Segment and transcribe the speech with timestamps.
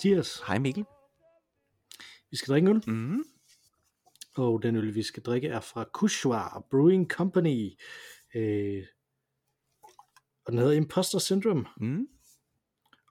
[0.00, 0.42] Mathias.
[0.46, 0.84] Hej Mikkel.
[2.30, 3.24] Vi skal drikke en øl, Mm.
[4.36, 7.70] og den øl, vi skal drikke, er fra Kushwa Brewing Company.
[8.34, 8.82] Øh,
[10.46, 12.08] og den hedder Imposter Syndrome, Mm.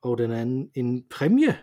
[0.01, 1.57] og den er en, en præmie.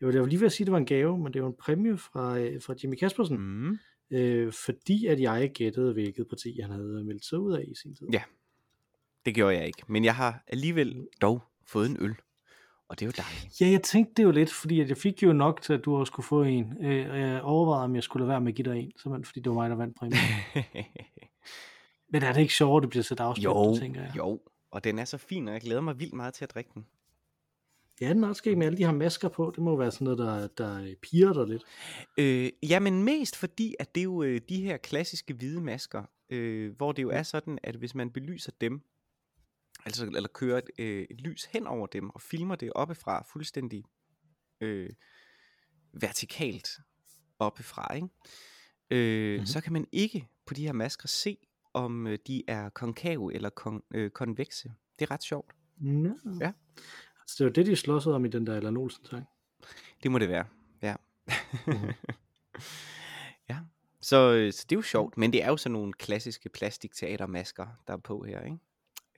[0.00, 1.42] Jeg var, jeg var lige ved at sige, at det var en gave, men det
[1.42, 3.78] var en præmie fra, øh, fra Jimmy Kaspersen, Mm.
[4.10, 7.94] øh, fordi at jeg gættede, hvilket parti han havde meldt sig ud af i sin
[7.94, 8.06] tid.
[8.12, 8.22] Ja.
[9.24, 12.14] Det gjorde jeg ikke, men jeg har alligevel dog fået en øl.
[12.88, 13.60] Og det er jo dejligt.
[13.60, 15.96] Ja, jeg tænkte det jo lidt, fordi at jeg fik jo nok til, at du
[15.96, 16.76] også skulle få en.
[16.80, 19.40] Øh, jeg overvejede, om jeg skulle lade være med at give dig en, simpelthen fordi
[19.40, 20.18] det var mig, der vandt præmien.
[22.12, 24.12] Men er det ikke sjovt, at det bliver afspændt, jo, tænker jeg?
[24.16, 24.40] jo.
[24.70, 26.86] Og den er så fin, og jeg glæder mig vildt meget til at drikke den.
[28.00, 29.52] Ja, den er også skæg med alle de her masker på.
[29.54, 31.62] Det må være sådan noget, der, der piger dig lidt.
[32.18, 36.76] Øh, jamen mest fordi, at det er jo øh, de her klassiske hvide masker, øh,
[36.76, 38.82] hvor det jo er sådan, at hvis man belyser dem,
[39.86, 43.84] altså eller kører et, øh, et lys hen over dem, og filmer det oppefra fuldstændig
[44.60, 44.90] øh,
[45.92, 46.68] vertikalt
[47.38, 48.08] oppefra, ikke?
[48.90, 49.32] Øh, Mhm.
[49.34, 49.46] mm-hmm.
[49.46, 51.38] så kan man ikke på de her masker se,
[51.74, 54.72] om øh, de er konkave eller kon- øh, konvekse.
[54.98, 55.52] Det er ret sjovt.
[55.84, 56.10] Ja.
[56.40, 56.52] Ja.
[57.20, 59.24] Altså, det var det, de slåsede om i den der Allan Olsen sang.
[60.02, 60.44] Det må det være,
[60.82, 60.96] ja.
[61.66, 61.76] Mhm.
[63.50, 63.58] ja,
[64.00, 67.66] så, øh, så det er jo sjovt, men det er jo sådan nogle klassiske plastikteatermasker,
[67.86, 68.58] der er på her, ikke?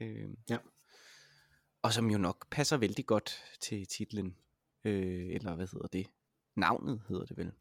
[0.01, 0.59] Øh, Ja.
[1.83, 4.37] Og som jo nok passer vældig godt til titlen,
[4.85, 6.07] øh, eller hvad hedder det?
[6.55, 7.53] Navnet hedder det vel.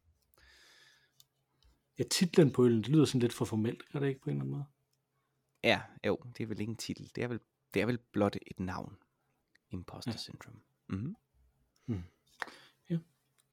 [1.99, 4.35] Ja, titlen på øllen, det lyder sådan lidt for formelt, gør det ikke på en
[4.35, 4.65] eller anden måde?
[5.63, 7.11] Ja, jo, det er vel ikke en titel.
[7.15, 7.39] Det er vel,
[7.73, 8.97] det er vel blot et navn.
[9.69, 10.13] Imposter Ja.
[10.13, 10.17] ja.
[10.17, 10.59] Syndrome.
[10.87, 11.15] Mm-hmm.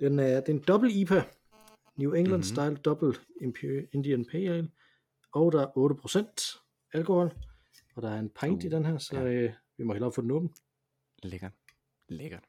[0.00, 1.24] Den er, det er en dobbelt IPA.
[1.96, 2.42] New England Mhm.
[2.42, 4.70] Style Double Imperial Indian Pale Ale.
[5.32, 6.60] Og der er 8%
[6.92, 7.32] alkohol.
[7.94, 9.24] Og der er en pint Uh, i den her, så ja.
[9.24, 10.54] øh, vi må hellere få den åben.
[11.22, 11.52] Lækkert.
[12.08, 12.44] Lækkert.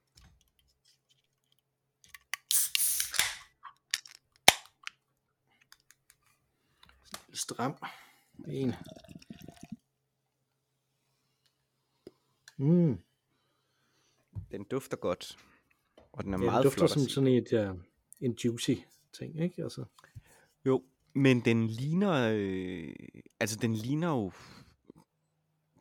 [7.34, 7.78] Stram.
[8.48, 8.74] En.
[12.58, 13.00] Mm.
[14.52, 15.38] Den dufter godt.
[16.12, 17.74] Og den er Ja, meget dufter flot som sådan et, ja,
[18.22, 18.72] en juicy
[19.14, 19.64] ting, ikke?
[19.64, 19.86] Altså,
[20.66, 22.96] Jo, men den ligner, øh,
[23.40, 24.32] altså den ligner jo,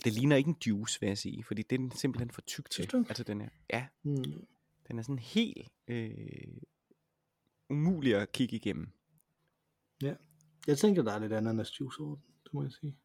[0.04, 2.82] det ligner ikke en juice, vil jeg sige, fordi den er simpelthen for tyk til.
[3.08, 4.24] Altså den er, ja, mm.
[4.88, 6.56] den er sådan helt øh,
[7.70, 8.88] umulig at kigge igennem.
[10.66, 12.96] Jeg tænker, der er lidt ananas juice over den, det må jeg sige.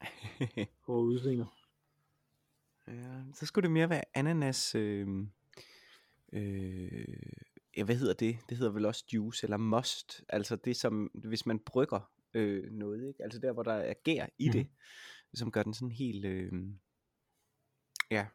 [0.86, 1.46] Over udstillinger.
[2.88, 5.08] ja, så skulle det mere være ananas, øh,
[6.32, 7.04] øh,
[7.76, 8.38] ja, hvad hedder det?
[8.48, 13.08] Det hedder vel også juice, eller must, altså det som, hvis man brygger øh, noget,
[13.08, 13.22] ikke?
[13.22, 14.52] altså der, hvor der er gær i Mhm.
[14.52, 14.66] det,
[15.34, 16.52] som gør den sådan helt, øh,
[18.10, 18.26] ja,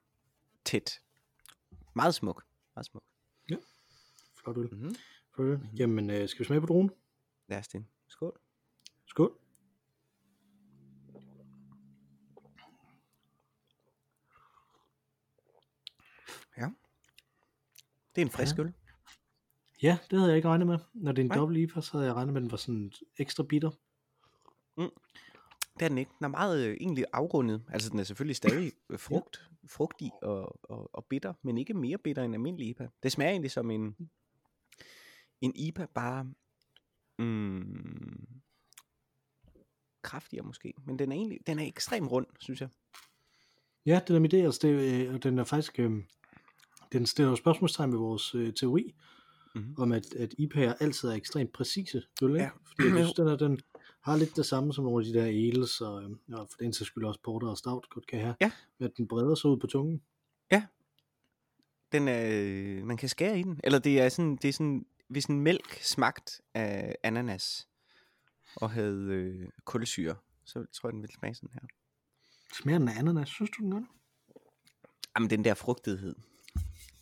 [0.65, 1.01] tæt.
[1.95, 3.03] Meget smuk, meget smuk.
[4.35, 4.73] Flot øl.
[4.73, 4.95] Mm-hmm.
[5.35, 5.69] Flot øl.
[5.77, 6.91] Jamen, øh, skal vi smage på druen?
[7.47, 7.85] Lad os det.
[8.07, 8.39] Skål.
[9.05, 9.39] Skål.
[18.17, 18.63] Det er en frisk Ja.
[18.63, 18.73] øl.
[19.81, 20.77] Ja, det havde jeg ikke regnet med.
[20.93, 21.37] Når det er en Nej.
[21.37, 23.71] dobbelt IPA, så havde jeg regnet med, at den var sådan ekstra bitter.
[25.79, 26.11] Det er den ikke.
[26.19, 27.63] Den er meget øh, egentlig afrundet.
[27.69, 31.97] Altså den er selvfølgelig stadig øh, frugt, frugtig og, og, og bitter, men ikke mere
[31.97, 32.89] bitter end almindelig IPA.
[33.03, 33.95] Det smager egentlig som en,
[35.41, 36.27] en IPA, bare
[37.19, 38.27] mm,
[40.01, 40.73] kraftigere måske.
[40.85, 42.69] Men den er egentlig den er ekstremt rund, synes jeg.
[43.85, 44.69] Ja, det er mit idé, altså det,
[45.07, 45.91] øh, og den er faktisk, øh,
[46.91, 48.95] den stiller spørgsmålstegn ved vores øh, teori,
[49.55, 49.75] Mhm.
[49.77, 52.35] om at, at IPA'er altid er ekstremt præcise ikke?
[52.35, 52.49] Ja.
[52.65, 53.59] Fordi jeg synes, den, er, den
[54.11, 56.73] har lidt det samme som nogle af de der ales, og, øh, og for den
[56.73, 58.51] sags skyld også porter og stout godt kan have, Ja.
[58.79, 60.01] med at den breder sig ud på tungen.
[61.91, 63.59] Den er, øh, man kan skære i den.
[63.63, 67.67] Eller det er sådan, det er sådan, hvis en mælk smagt af ananas
[68.55, 70.15] og havde øh, kulsyre,
[70.45, 71.61] så tror jeg, den ville smage sådan her.
[72.61, 73.87] Smager den af ananas, synes du den gør det?
[75.15, 76.15] Jamen, den der frugtighed.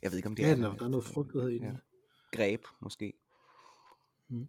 [0.02, 1.64] Jeg ved ikke, om det Ja, er er, der er noget frugtighed i den.
[1.64, 1.76] Ja.
[2.32, 3.14] greb, måske.
[4.28, 4.48] Mm.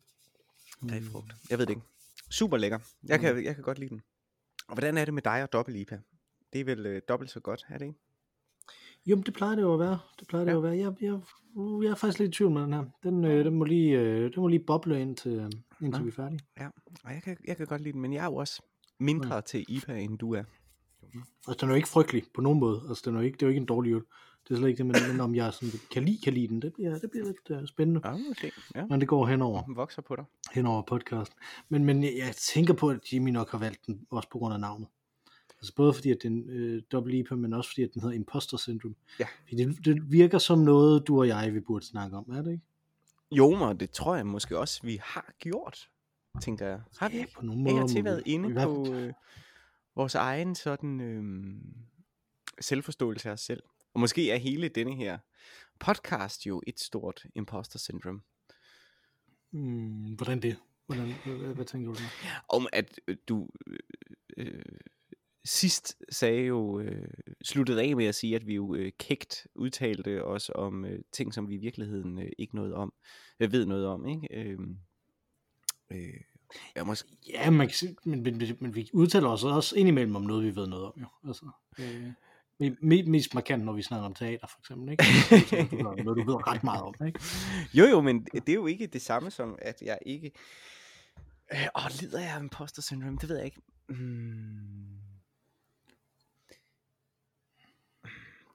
[0.88, 1.32] Grebfrugt.
[1.50, 1.86] Jeg ved det ikke.
[2.30, 2.78] Super lækker.
[3.08, 4.02] Jeg kan, jeg kan godt lide den.
[4.68, 5.98] Og hvordan er det med dig og dobbelt IPA?
[6.52, 7.98] Det er vel øh, dobbelt så godt, er det ikke?
[9.06, 9.98] Jo, det plejer det jo at være.
[10.20, 10.54] Det plejer det Ja.
[10.54, 10.76] jo at være.
[10.78, 11.20] Jeg, jeg,
[11.82, 12.84] jeg er faktisk lidt i tvivl med den her.
[13.02, 15.50] Den, øh, den, må, lige, øh, den må lige boble indtil, øh,
[15.82, 16.02] indtil Ja.
[16.02, 16.40] vi er færdige.
[16.60, 16.68] Ja.
[17.04, 18.62] Og jeg kan, jeg kan godt lide den, men jeg er jo også
[19.00, 20.44] mindre til IPA, end du er.
[21.48, 22.82] Altså, den er jo ikke frygtelig på nogen måde.
[22.88, 24.02] Altså, den er jo ikke, det er jo ikke en dårlig øl.
[24.48, 26.62] Det er slet ikke det, men, men om jeg sådan kan lide, kan lide den,
[26.62, 28.52] det bliver, det bliver lidt uh, spændende, Ja, måske.
[28.74, 28.86] Ja.
[28.86, 30.24] når det går henover, Den vokser på dig.
[30.52, 31.38] henover podcasten.
[31.68, 34.54] Men, men jeg, jeg tænker på, at Jimmy nok har valgt den, også på grund
[34.54, 34.88] af navnet.
[35.60, 38.56] Altså både fordi, at den øh, dobbelt IPA, men også fordi, at den hedder imposter
[38.56, 38.94] syndrome.
[39.20, 39.26] Ja.
[39.48, 42.52] Fordi det, det virker som noget, du og jeg, vi burde snakke om, er det
[42.52, 42.64] ikke?
[43.32, 45.90] Jo, men det tror jeg måske også, vi har gjort,
[46.42, 46.80] tænker jeg.
[46.98, 47.86] Har vi Ja, på nogle Jeg måder.
[47.86, 49.12] til været inde på øh,
[49.96, 51.54] vores egen sådan øh,
[52.60, 53.62] selvforståelse af os selv.
[53.96, 55.18] Og måske er hele denne her
[55.78, 58.20] podcast jo et stort imposter syndrome.
[59.50, 60.56] Mm, hvordan det?
[60.86, 62.08] Hvordan, hvad, hvad tænker du der?
[62.48, 63.78] Om at øh, du øh,
[64.36, 64.62] øh,
[65.44, 67.08] sidst sagde jo, øh,
[67.44, 71.34] sluttede af med at sige, at vi jo øh, kægt udtalte os om øh, ting,
[71.34, 72.92] som vi i virkeligheden øh, ikke noget om,
[73.40, 74.28] øh, ved noget om, ikke?
[74.30, 74.58] Øh,
[75.90, 76.20] øh,
[76.76, 80.16] ja, måske, Ja, man kan, sige- men, men, men, men vi udtaler os også indimellem
[80.16, 80.92] om noget, vi ved noget om.
[81.00, 81.06] Jo.
[81.28, 82.12] Altså, øh,
[83.06, 84.90] mest markant, når vi snakker om teater, for eksempel.
[84.92, 85.04] Ikke?
[85.70, 86.94] Du ved- noget, du ved ret meget om.
[87.06, 87.20] Ikke?
[87.74, 90.30] Jo jo, men det er jo ikke det samme som, at jeg ikke...
[91.52, 93.18] Øh, åh, lider jeg af imposter syndrome?
[93.20, 93.60] Det ved jeg ikke.
[93.88, 94.96] Hmm.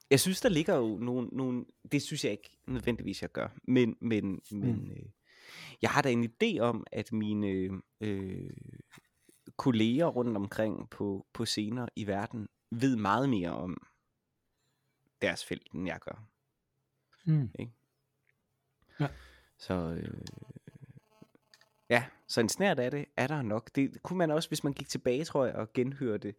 [0.10, 1.66] Jeg synes, der ligger jo nogle, nogle...
[1.92, 3.48] Det synes jeg ikke nødvendigvis, jeg gør.
[3.68, 5.06] Men, men, men øh,
[5.82, 7.70] jeg har da en idé om, at mine
[8.02, 8.50] øh,
[9.58, 13.78] kolleger rundt omkring på, på scener i verden ved meget mere om
[15.22, 16.28] deres felt, end jeg gør.
[17.26, 17.50] Mm.
[19.58, 20.22] Så øh,
[21.90, 23.76] ja, så en snært af det er der nok.
[23.76, 26.34] Det kunne man også, hvis man gik tilbage, tror jeg, og genhørte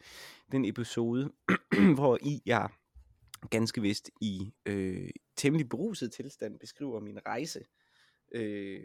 [0.52, 1.32] den episode,
[1.98, 2.68] hvor i jeg
[3.50, 7.64] ganske vist i øh, temmelig beruset tilstand beskriver min rejse
[8.34, 8.80] øh,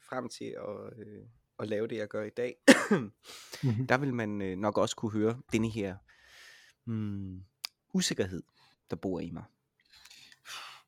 [0.00, 1.22] frem til at, øh,
[1.58, 2.56] at lave det, jeg gør i dag.
[3.62, 3.86] Mhm.
[3.86, 5.96] Der vil man øh, nok også kunne høre denne her
[6.86, 7.44] mm,
[7.94, 8.42] usikkerhed,
[8.92, 9.44] der bor i mig.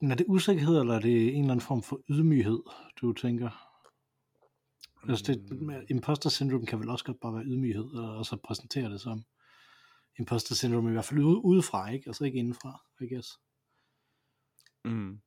[0.01, 2.63] Men er det usikkerhed, eller er det en eller anden form for ydmyghed,
[3.01, 3.51] du tænker?
[5.09, 8.91] Altså det, med imposter syndrome kan vel også godt bare være ydmyghed, og så præsentere
[8.91, 9.25] det som
[10.19, 12.07] imposter syndrome, i hvert fald ude, udefra, ikke?
[12.07, 13.41] Altså ikke indenfra, I guess.
[14.85, 15.21] Mm.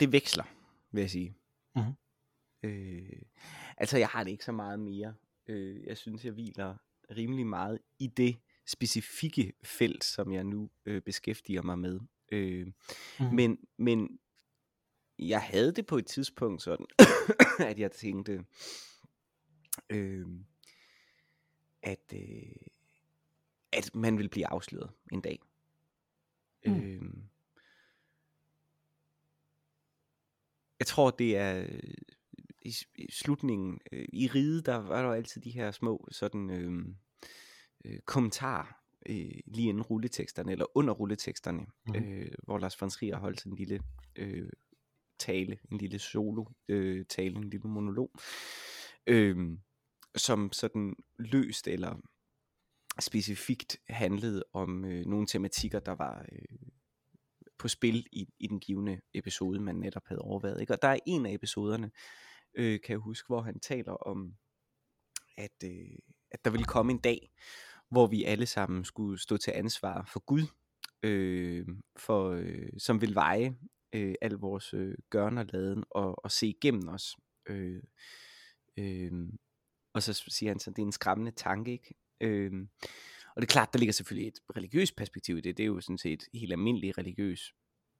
[0.00, 0.44] Det veksler,
[0.90, 1.36] vil jeg sige.
[1.76, 1.92] Mhm.
[2.62, 3.22] Øh,
[3.76, 5.14] altså, jeg har det ikke så meget mere.
[5.46, 6.76] Øh, jeg synes, jeg hviler
[7.10, 8.36] rimelig meget i det
[8.66, 12.00] specifikke felt, som jeg nu øh, beskæftiger mig med.
[12.32, 12.66] Øh,
[13.20, 13.34] Mhm.
[13.34, 14.18] men, men
[15.18, 16.86] jeg havde det på et tidspunkt sådan,
[17.70, 18.44] at jeg tænkte,
[19.90, 20.26] øh,
[21.82, 22.56] at, øh,
[23.72, 25.38] at man vil blive afsløret en dag.
[26.66, 26.72] Mm.
[26.74, 27.02] Øh,
[30.78, 31.66] jeg tror, det er
[32.64, 33.80] i, i slutningen.
[33.92, 36.84] Øh, I ride, der var der altid de her små sådan øh,
[37.84, 38.66] øh, kommentarer
[39.08, 41.96] øh, lige inden rulleteksterne, eller under rulleteksterne, Mhm.
[41.96, 43.80] øh, hvor Lars von Trier holdt sådan en lille
[44.16, 44.48] øh,
[45.18, 48.10] tale, en lille solo øh, tale, en lille monolog,
[49.06, 49.58] øh,
[50.16, 52.00] som sådan løst eller
[53.00, 56.68] specifikt handlede om øh, nogle tematikker, der var øh,
[57.58, 60.60] på spil i, i den givende episode, man netop havde overvejet.
[60.60, 60.72] Ikke?
[60.72, 61.90] Og der er en af episoderne,
[62.54, 64.34] øh, kan jeg huske, hvor han taler om,
[65.36, 65.98] at, øh,
[66.30, 67.30] at der ville komme en dag,
[67.90, 70.46] hvor vi alle sammen skulle stå til ansvar for Gud,
[71.02, 73.56] øh, for, øh, som vil veje
[73.94, 77.16] øh, al vores øh, gørn og laden og, og se igennem os.
[77.46, 77.82] Øh,
[78.76, 79.12] øh,
[79.94, 81.94] og så siger han så, det er en skræmmende tanke, ikke?
[82.20, 82.52] Øh,
[83.36, 85.56] og det er klart, der ligger selvfølgelig et religiøst perspektiv i det.
[85.56, 87.54] Det er jo sådan set helt almindelig religiøs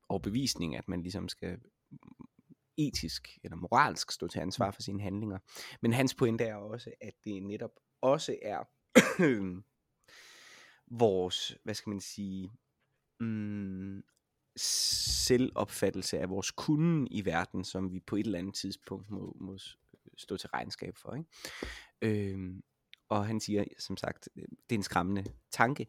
[0.09, 1.59] overbevisning, at man ligesom skal
[2.77, 5.39] etisk eller moralsk stå til ansvar for sine handlinger.
[5.83, 8.65] Men hans pointe er også, at det netop også er
[11.05, 12.51] vores, hvad skal man sige,
[13.21, 14.03] mm,
[14.57, 19.59] selvopfattelse af vores kunden i verden, som vi på et eller andet tidspunkt må, må
[20.17, 21.15] stå til regnskab for.
[21.15, 22.33] Ikke?
[22.33, 22.63] Øhm,
[23.19, 25.87] og han siger, som sagt, øh, det er en skræmmende tanke.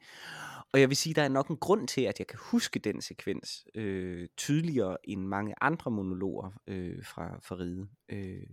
[0.74, 3.02] Og jeg vil sige, der er nok en grund til, at jeg kan huske den
[3.02, 7.88] sekvens øh, tydeligere end mange andre monologer øh, fra, fra ride.
[8.10, 8.44] Øh,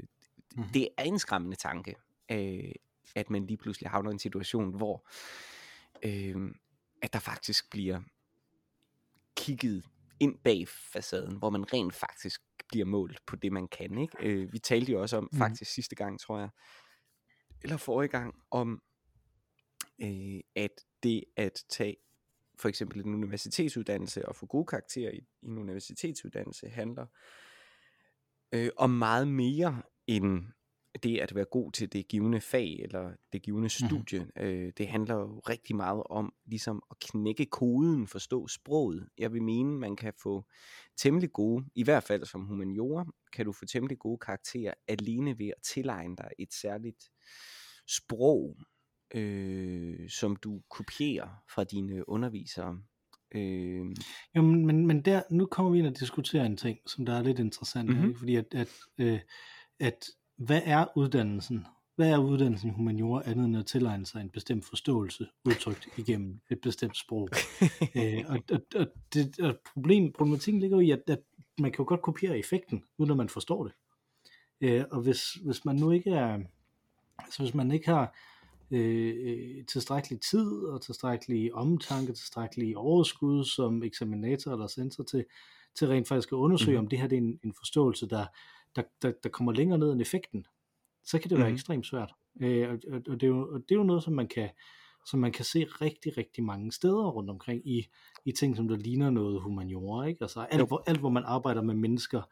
[0.56, 0.68] Mhm.
[0.74, 1.94] Det er en skræmmende tanke,
[2.30, 2.72] øh,
[3.16, 5.08] at man lige pludselig havner i en situation, hvor
[6.02, 6.50] øh,
[7.02, 8.00] at der faktisk bliver
[9.36, 9.84] kigget
[10.20, 13.98] ind bag facaden, hvor man rent faktisk bliver målt på det, man kan.
[13.98, 14.16] Ikke?
[14.20, 15.38] Øh, vi talte jo også om, Mhm.
[15.38, 16.48] faktisk sidste gang, tror jeg,
[17.64, 18.82] eller forrige gang, om
[20.02, 21.96] øh, at det at tage
[22.58, 27.06] for eksempel en universitetsuddannelse og få gode karakterer i, i en universitetsuddannelse handler
[28.52, 30.44] øh, om meget mere end
[31.02, 34.18] det at være god til det givende fag eller det givende studie.
[34.20, 34.42] Mm-hmm.
[34.42, 39.08] Øh, det handler jo rigtig meget om ligesom at knække koden, forstå sproget.
[39.18, 40.44] Jeg vil mene, man kan få
[40.96, 45.46] temmelig gode, i hvert fald som humaniora, kan du få temmelig gode karakterer alene ved
[45.48, 47.10] at tilegne dig et særligt
[47.88, 48.56] sprog,
[49.14, 52.78] øh, som du kopierer fra dine undervisere.
[53.34, 53.86] Øh,
[54.34, 57.22] Jamen, men, men der, nu kommer vi ind og diskuterer en ting, som der er
[57.22, 57.96] lidt interessant, Mhm.
[57.96, 58.08] mm-hmm.
[58.10, 58.18] ikke?
[58.18, 58.68] fordi at, at,
[58.98, 59.20] øh,
[59.80, 60.04] at
[60.36, 61.66] hvad er uddannelsen?
[61.96, 66.40] Hvad er uddannelsen i humaniora andet end at tilegne sig en bestemt forståelse, udtrykt igennem
[66.50, 67.28] et bestemt sprog?
[67.96, 71.20] øh, og, og, og, det, og problem, problematikken ligger jo i, at, at
[71.58, 73.72] man kan jo godt kopiere effekten, uden at man forstår det.
[74.60, 76.38] Øh, og hvis, hvis man nu ikke er,
[77.18, 78.16] altså hvis man ikke har
[78.70, 85.24] øh, tilstrækkelig tid og tilstrækkelig omtanke, tilstrækkelig overskud som eksaminator eller censor til,
[85.74, 86.84] til rent faktisk at undersøge, mm-hmm.
[86.84, 88.26] om det her det er en, en forståelse, der,
[88.76, 90.46] der, der, der kommer længere ned end effekten,
[91.04, 91.54] så kan det være Mhm.
[91.54, 92.12] ekstremt svært.
[92.40, 94.50] Øh, og, og, og, det er jo, og det er jo noget, som man kan
[95.06, 97.86] som man kan se rigtig, rigtig mange steder rundt omkring i,
[98.24, 100.18] i ting, som der ligner noget humaniora, ikke?
[100.22, 102.22] Altså alt, hvor, alt, hvor man arbejder med mennesker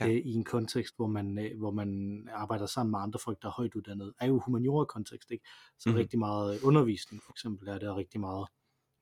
[0.00, 0.08] Ja.
[0.08, 3.48] øh, i en kontekst, hvor man, øh, hvor man arbejder sammen med andre folk, der
[3.48, 5.44] er højt uddannet, er jo humaniora-kontekst, ikke?
[5.78, 5.94] Så Mhm.
[5.96, 5.98] mm.
[6.00, 8.46] rigtig meget undervisning, for eksempel, er der rigtig meget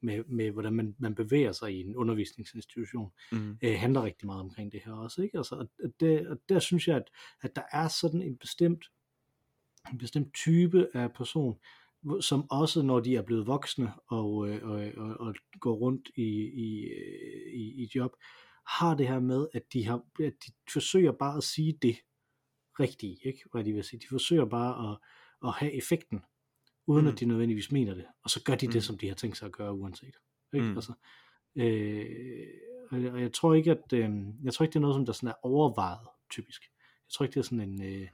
[0.06, 4.40] med, med hvordan man, man bevæger sig i en undervisningsinstitution, mm, øh, handler rigtig meget
[4.40, 5.38] omkring det her også, ikke?
[5.38, 7.10] Altså, og, det, og der synes jeg, at,
[7.42, 8.84] at der er sådan en bestemt,
[9.92, 11.58] en bestemt type af person,
[12.20, 16.28] som også når de er blevet voksne og, øh, og, og, og går rundt i,
[16.54, 18.12] i, øh, i, i job,
[18.66, 21.96] har det her med, at de, har, at de forsøger bare at sige det
[22.80, 23.40] rigtige, ikke?
[23.52, 24.00] hvad de vil sige.
[24.00, 24.98] De forsøger bare at,
[25.48, 26.20] at have effekten,
[26.86, 27.12] uden Mm.
[27.12, 28.72] at de nødvendigvis mener det, og så gør de Mm.
[28.72, 30.14] det, som de har tænkt sig at gøre uanset.
[30.52, 30.66] Ikke?
[30.66, 30.74] Mm.
[30.74, 30.92] Altså,
[31.56, 32.06] øh,
[32.90, 34.10] og jeg, tror ikke, at øh,
[34.44, 36.62] jeg tror ikke, det er noget, som der sådan er overvejet, typisk.
[36.62, 38.08] Jeg tror ikke, det er sådan en, øh,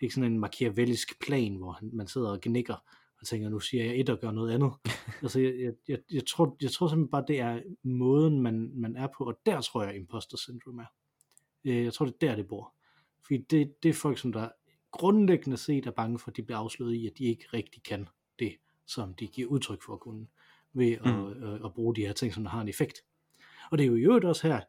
[0.00, 2.74] ikke sådan en machiavellisk plan, hvor man sidder og gnikker
[3.20, 4.72] og tænker, nu siger jeg et og gør noget andet.
[5.22, 8.96] altså, jeg, jeg, jeg, jeg, tror, jeg tror simpelthen bare, det er måden, man, man
[8.96, 10.86] er på, og der tror jeg, imposter syndrome er.
[11.64, 12.74] Øh, jeg tror, det er der, det bor.
[13.26, 14.48] Fordi det, det er folk, som der
[14.92, 18.08] grundlæggende set er bange for, at de bliver afsløret i, at de ikke rigtig kan
[18.38, 18.56] det,
[18.86, 20.26] som de giver udtryk for at kunne,
[20.72, 21.44] ved at, Mm.
[21.44, 23.04] at, at bruge de her ting, som der har en effekt.
[23.70, 24.60] Og det er jo i øvrigt også her,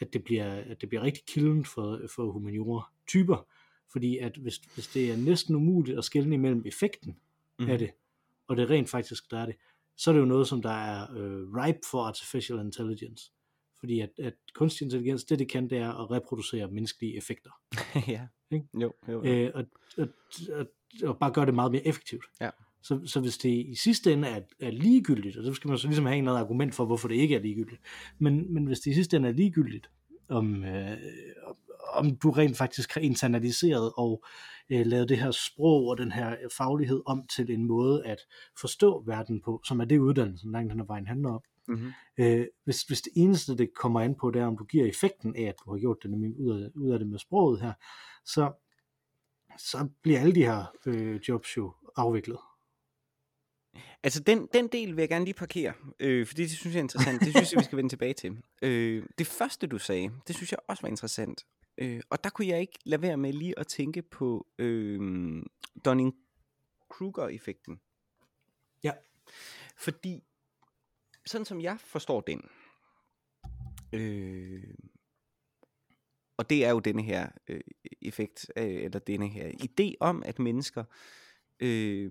[0.00, 3.46] at det bliver, at det bliver rigtig kilden for, for humaniora-typer,
[3.92, 7.16] fordi at hvis, hvis det er næsten umuligt at skelne imellem effekten
[7.58, 7.90] mm, af det,
[8.48, 9.54] og det rent faktisk der er det,
[9.96, 13.32] så er det jo noget, som der er øh, ripe for artificial intelligence.
[13.80, 17.50] Fordi at, at kunstig intelligens, det det kan, det er at reproducere menneskelige effekter.
[18.08, 18.26] ja.
[18.52, 18.66] Ikke?
[18.74, 19.24] Jo, jo, jo.
[19.24, 19.64] Øh, og,
[19.98, 20.08] og,
[20.52, 20.66] og,
[21.08, 22.24] og bare gøre det meget mere effektivt.
[22.40, 22.50] Ja.
[22.82, 25.86] Så, så hvis det i sidste ende er, er ligegyldigt, og så skal man så
[25.86, 27.80] ligesom have en eller anden argument for, hvorfor det ikke er ligegyldigt,
[28.18, 29.90] men, men hvis det i sidste ende er ligegyldigt,
[30.28, 30.90] om, øh,
[31.46, 31.56] om-
[31.94, 34.24] om du rent faktisk har internaliseret og
[34.70, 38.18] øh, lavet det her sprog og den her faglighed om til en måde at
[38.60, 41.40] forstå verden på, som er det uddannelsen langt hen ad vejen handler om.
[41.68, 41.92] Mm-hmm.
[42.18, 45.36] Øh, hvis, hvis det eneste, det kommer an på, det er, om du giver effekten
[45.36, 47.72] af, at du har gjort det nemlig ud af, ud af det med sproget her,
[48.24, 48.52] så,
[49.58, 52.38] så bliver alle de her øh, jobs jo afviklet.
[54.02, 56.84] Altså, den, den del vil jeg gerne lige parkere, øh, fordi det synes jeg er
[56.84, 57.20] interessant.
[57.20, 58.42] Det synes jeg, vi skal vende tilbage til.
[58.62, 61.46] Øh, det første, du sagde, det synes jeg også var interessant.
[61.78, 65.00] Øh, og der kunne jeg ikke lade være med lige at tænke på øh,
[65.84, 67.80] Dunning-Kruger-effekten.
[68.84, 68.92] Ja.
[69.76, 70.22] Fordi,
[71.26, 72.48] sådan som jeg forstår den,
[73.92, 74.74] øh,
[76.42, 77.60] og det er jo denne her øh,
[78.02, 80.84] effekt, øh, eller denne her idé om, at mennesker,
[81.60, 82.10] øh,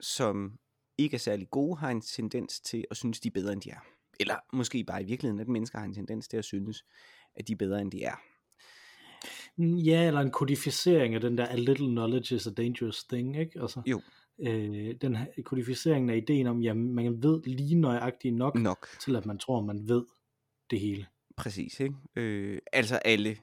[0.00, 0.58] som
[0.98, 3.70] ikke er særlig gode, har en tendens til at synes, de er bedre, end de
[3.70, 3.84] er.
[4.20, 6.84] Eller måske bare i virkeligheden, at mennesker har en tendens til at synes,
[7.36, 8.14] at de er bedre, end de er.
[9.56, 13.36] Mm, Ja, eller en kodificering af den der, a little knowledge is a dangerous thing,
[13.40, 13.60] ikke?
[13.60, 14.00] Altså, Jo.
[14.38, 19.16] Øh, den her kodificeringen af ideen om, at man ved lige nøjagtigt nok, Nok, til
[19.16, 20.04] at man tror, man ved
[20.70, 21.06] det hele.
[21.36, 21.80] præcis.
[21.80, 21.94] Ikke?
[22.16, 23.36] Øh, altså alle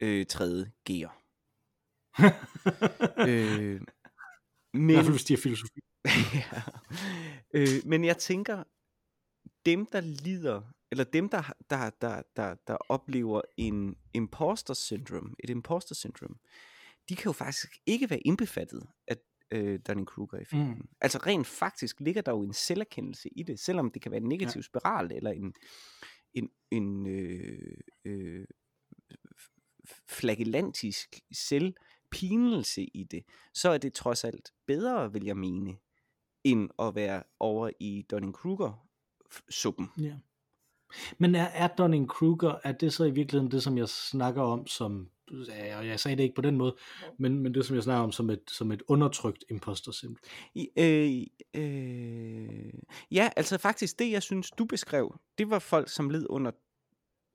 [0.00, 1.12] øh, tredje G'er.
[3.28, 3.80] øh,
[4.74, 5.80] men, hvis de er filosofi.
[6.34, 6.62] ja.
[7.54, 8.64] øh, men jeg tænker,
[9.66, 15.50] dem der lider, eller dem der, der, der, der, der oplever en imposter syndrome, et
[15.50, 16.34] imposter syndrome,
[17.08, 19.16] de kan jo faktisk ikke være indbefattet af
[19.50, 20.74] øh, Dunning-Kruger-effekten.
[20.74, 20.88] Mm.
[21.00, 24.28] Altså rent faktisk ligger der jo en selverkendelse i det, selvom det kan være en
[24.28, 24.62] negativ ja.
[24.62, 25.54] spiral, eller en,
[26.34, 28.44] en, en øh, øh,
[30.06, 35.76] flagellantisk selvpinelse i det, så er det trods alt bedre, vil jeg mene,
[36.44, 39.86] end at være over i Dunning-Kruger-suppen.
[39.98, 40.14] Ja.
[41.18, 45.10] Men er, er Dunning-Kruger, er det så i virkeligheden det, som jeg snakker om som,
[45.76, 46.76] og jeg sagde det ikke på den måde,
[47.18, 50.18] men, men det, som jeg snakker om som et, som et undertrykt imposter syndrom?
[50.54, 51.26] I, øh,
[51.62, 52.72] øh,
[53.10, 56.50] ja, altså faktisk det, jeg synes, du beskrev, det var folk, som led under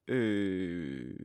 [0.08, 1.20] øh,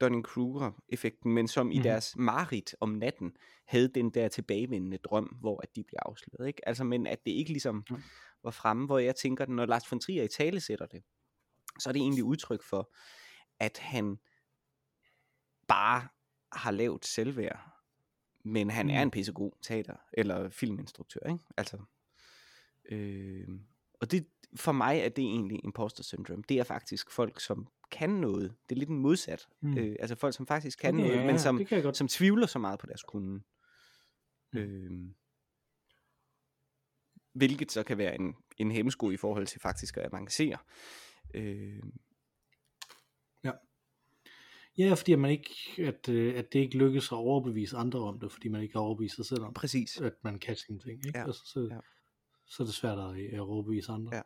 [0.00, 1.72] Dunning-Kruger-effekten, men som mm.
[1.72, 1.82] i Mhm.
[1.82, 6.46] deres marit om natten havde den der tilbagevendende drøm, hvor at de bliver afsløret.
[6.48, 6.68] Ikke?
[6.68, 8.02] Altså, men at det ikke ligesom Mm.
[8.42, 11.02] var fremme, hvor jeg tænker, når Lars von Trier i tale sætter det,
[11.78, 12.92] så er det egentlig udtryk for,
[13.58, 14.18] at han
[15.68, 16.08] bare
[16.52, 17.60] har lavet selvværd,
[18.44, 19.06] men han er Mm.
[19.06, 21.44] en pissegod teater- eller filminstruktør, ikke?
[21.56, 21.78] Altså,
[22.90, 23.48] øh,
[24.00, 24.26] og det,
[24.56, 26.42] for mig er det egentlig imposter syndrome.
[26.48, 28.54] Det er faktisk folk, som kan noget.
[28.68, 29.48] Det er lidt en modsat.
[29.60, 29.78] Mm.
[29.78, 32.58] Øh, altså folk, som faktisk kan Okay, noget, ja, men ja, som, som tvivler så
[32.58, 33.42] meget på deres kunde.
[34.52, 34.58] Mm.
[34.58, 34.90] Øh,
[37.32, 40.58] hvilket så kan være en, en hemmesko i forhold til faktisk at avancere.
[41.34, 41.82] Øh,
[44.78, 48.20] Ja, fordi at man ikke, at, øh, at det ikke lykkes at overbevise andre om
[48.20, 50.00] det, fordi man ikke har overbevist sig selv om, præcis.
[50.00, 51.06] at man kan sine ting.
[51.06, 51.18] Ikke?
[51.18, 51.78] Ja, Altså, så, ja.
[52.46, 54.16] så er det svært at, at overbevise andre.
[54.16, 54.22] Ja.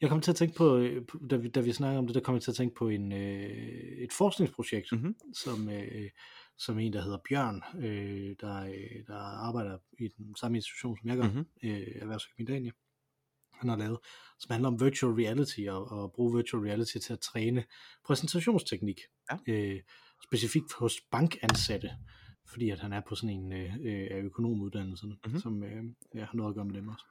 [0.00, 2.14] Jeg kom til at tænke på, øh, på- da vi, da vi snakkede om det,
[2.14, 3.50] der kom jeg til at tænke på en, øh,
[3.98, 5.14] et forskningsprojekt, Mhm.
[5.34, 6.10] som, øh,
[6.58, 9.16] som en, der hedder Bjørn, øh, der, øh, der
[9.46, 11.46] arbejder i den samme institution, som jeg gør, Mhm.
[11.64, 12.72] øh, Erhvervsakademie
[13.52, 13.98] han har lavet,
[14.38, 17.64] som handler om virtual reality og, og bruge virtual reality til at træne
[18.06, 19.00] præsentationsteknik.
[19.30, 19.52] Ja.
[19.52, 19.80] Øh,
[20.24, 21.90] specifikt hos bankansatte,
[22.50, 25.20] fordi at han er på sådan en øh, øh, af økonomuddannelserne, Mhm.
[25.24, 25.40] mm-hmm.
[25.40, 27.04] som øh, ja, har noget at gøre med dem også.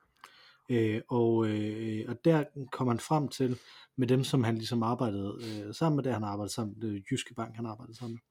[0.69, 3.59] Øh, og, øh, og der kom han frem til,
[3.95, 7.33] med dem, som han ligesom arbejdede øh, sammen med, der han arbejdede sammen med, Jyske
[7.33, 8.21] Bank, han arbejdede sammen med,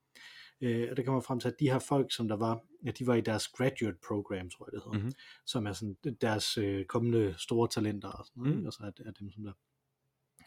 [0.61, 3.07] Øh, og der kommer frem til, at de her folk, som der var, ja, de
[3.07, 5.13] var i deres graduate program, tror jeg det hedder, Mhm.
[5.47, 8.61] som er sådan deres øh, kommende store talenter og sådan noget, Mm.
[8.61, 8.67] mm.
[8.67, 9.53] altså er, er dem, som der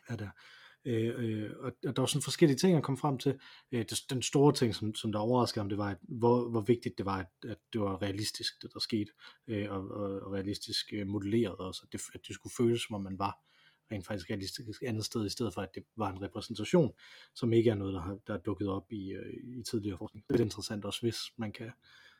[0.08, 0.30] er der.
[0.86, 3.39] Øh, øh, og, og der var sådan forskellige ting, at komme frem til.
[3.72, 6.62] Øh, det, den store ting, som, som der overraskede ham, det var, at, hvor, hvor
[6.62, 9.12] vigtigt det var, at, at det var realistisk, det der skete,
[9.48, 12.96] øh, og, og, og realistisk øh, modelleret også, at det, at det skulle føles, som
[12.96, 13.39] om man var
[13.92, 16.94] rent faktisk realistisk et andet sted, i stedet for, at det var en repræsentation,
[17.36, 20.26] som ikke er noget, der, har, der er dukket op i, øh, i tidligere forskning.
[20.30, 21.72] Det er interessant også, hvis man kan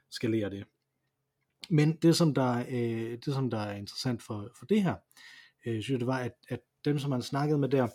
[0.10, 0.66] skalere det.
[1.70, 4.96] Men det, som der, øh, det, som der er interessant for, for det her,
[5.66, 7.88] øh, synes jeg, det var, at, at dem, som man snakkede med der,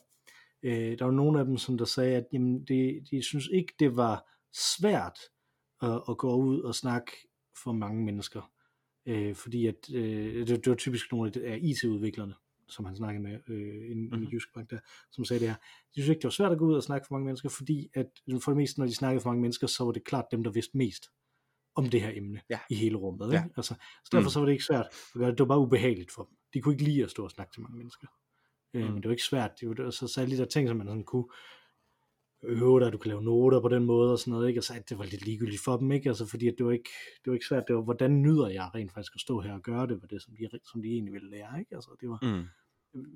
[0.64, 3.72] øh, der var nogle af dem, som der sagde, at jamen, de, de synes ikke,
[3.78, 5.18] det var svært
[5.82, 7.12] at, at gå ud og snakke
[7.62, 8.50] for mange mennesker.
[9.06, 12.34] Øh, fordi at, øh, det, det var typisk nogle af IT-udviklerne,
[12.68, 14.22] som han snakkede med øh, inde mm-hmm.
[14.22, 14.32] i Mhm.
[14.32, 14.78] Jysk Bank der,
[15.12, 15.56] som sagde det her.
[15.94, 17.88] De synes ikke, det var svært at gå ud og snakke for mange mennesker, fordi
[17.94, 18.06] at
[18.42, 20.50] for det meste, når de snakkede for mange mennesker, så var det klart dem, der
[20.50, 21.04] vidste mest
[21.76, 22.58] om det her emne Ja.
[22.70, 23.32] i hele rummet.
[23.32, 23.44] Ja.
[23.44, 23.54] Ikke?
[23.56, 23.74] Altså,
[24.04, 24.30] så derfor Mm.
[24.30, 25.38] så var det ikke svært at gøre det.
[25.38, 26.36] Det var bare ubehageligt for dem.
[26.54, 28.06] De kunne ikke lide at stå og snakke til mange mennesker.
[28.74, 28.92] Øh, Mm.
[28.92, 29.50] Men det var ikke svært.
[29.60, 31.24] Det det var så særligt der ting, som man sådan kunne
[32.42, 34.60] øve dig, du kan lave noter på den måde og sådan noget, ikke?
[34.60, 36.08] Og så at det var lidt ligegyldigt for dem, ikke?
[36.08, 36.90] Altså fordi at det var ikke,
[37.24, 39.62] det var ikke svært, det var, hvordan nyder jeg rent faktisk at stå her og
[39.62, 41.74] gøre det, var det, som de, som de egentlig ville lære, ikke?
[41.74, 42.44] Altså det var, Mm.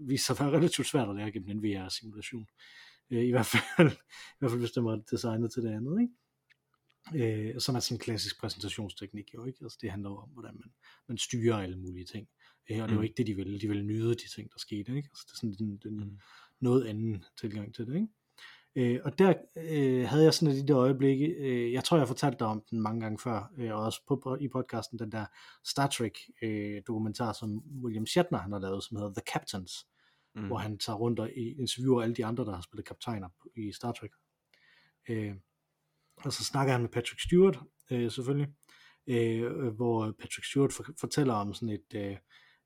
[0.09, 2.47] viste sig være relativt svært at lære gennem en VR-simulation.
[3.11, 3.63] Øh, I hvert fald,
[4.35, 6.15] i hvert fald hvis det var designet til det andet, ikke?
[7.15, 9.59] Øh, som er sådan en klassisk præsentationsteknik jo, ikke?
[9.63, 10.71] Altså det handler jo om, hvordan man,
[11.09, 12.29] man styrer alle mulige ting.
[12.71, 13.05] Øh, og det var Mm.
[13.05, 13.61] ikke det, de ville.
[13.61, 15.09] De ville nyde de ting, der skete, ikke?
[15.13, 16.19] Altså det er sådan den, den Mm.
[16.61, 18.09] noget anden tilgang til det, ikke?
[18.77, 22.01] Øh, og der øh, havde jeg sådan et i det øjeblikke, øh, jeg tror jeg
[22.01, 25.13] har fortalt dig om den mange gange før, øh, og også på, i podcasten, den
[25.13, 25.27] der
[25.65, 29.73] Star Trek øh, dokumentar, som William Shatner han har lavet, som hedder The Captains,
[30.35, 30.47] Mm.
[30.47, 33.93] hvor han tager rundt og interviewer alle de andre, der har spillet kaptajner i Star
[33.93, 34.11] Trek.
[35.09, 35.35] Øh,
[36.17, 37.59] og så snakker han med Patrick Stewart,
[37.91, 38.49] øh, selvfølgelig,
[39.07, 42.17] øh, hvor Patrick Stewart for, fortæller om sådan et, øh,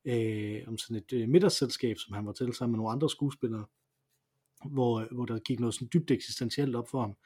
[0.04, 3.66] øh, om sådan et øh, middagsselskab, som han var til sammen med nogle andre skuespillere,
[4.70, 7.16] hvor, hvor der gik noget sådan dybt eksistentielt op for ham,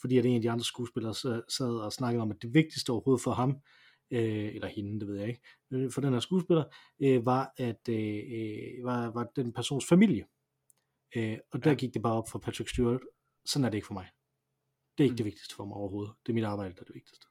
[0.00, 2.90] fordi at en af de andre skuespillere sad sad og snakkede om, at det vigtigste
[2.90, 3.50] overhovedet for ham,
[4.10, 5.40] øh, eller hende, det ved jeg ikke,
[5.72, 6.64] øh, for den her skuespiller,
[7.02, 10.26] øh, var, at øh, øh, var, var den persons familie.
[11.16, 11.76] Øh, og der Ja.
[11.76, 13.00] gik det bare op for Patrick Stewart,
[13.44, 14.08] sådan er det ikke for mig.
[14.98, 15.16] Det er ikke Mm.
[15.16, 16.14] det vigtigste for mig overhovedet.
[16.26, 17.26] Det er mit arbejde, der er det vigtigste.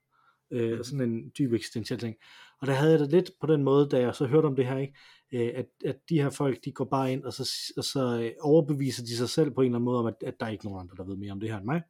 [0.52, 0.84] Øh, Mhm.
[0.84, 2.16] Sådan en dyb eksistentiel ting.
[2.62, 4.66] Og der havde jeg det lidt på den måde, da jeg så hørte om det
[4.66, 4.94] her, ikke?
[5.32, 8.32] Øh, at, at de her folk, de går bare ind, og så, og så øh,
[8.42, 10.66] overbeviser de sig selv på en eller anden måde om, at, at der er ikke
[10.66, 11.82] nogen andre, der ved mere om det her end mig.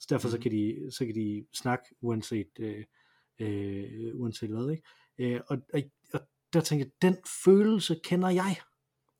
[0.00, 0.42] Så derfor så Mhm.
[0.42, 2.84] kan de, så kan de snakke uanset, øh,
[3.38, 4.70] øh, uanset hvad.
[4.70, 5.34] Ikke?
[5.34, 5.82] Øh, og, og,
[6.14, 6.20] og
[6.52, 8.56] der tænker jeg, den følelse kender jeg.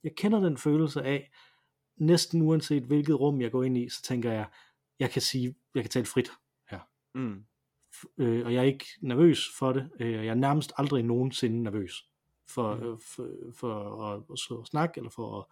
[0.04, 1.30] Jeg kender den følelse af,
[1.96, 4.46] næsten uanset hvilket rum jeg går ind i, så tænker jeg,
[4.98, 6.30] jeg kan sige, jeg kan tale frit
[6.70, 6.80] her.
[7.14, 7.44] Mm.
[8.18, 9.90] Øh, og jeg er ikke nervøs for det.
[10.00, 12.08] Øh, jeg er nærmest aldrig nogensinde nervøs
[12.48, 12.82] for, Mm.
[12.82, 15.44] øh, for, for at, at, og snakke, eller for at,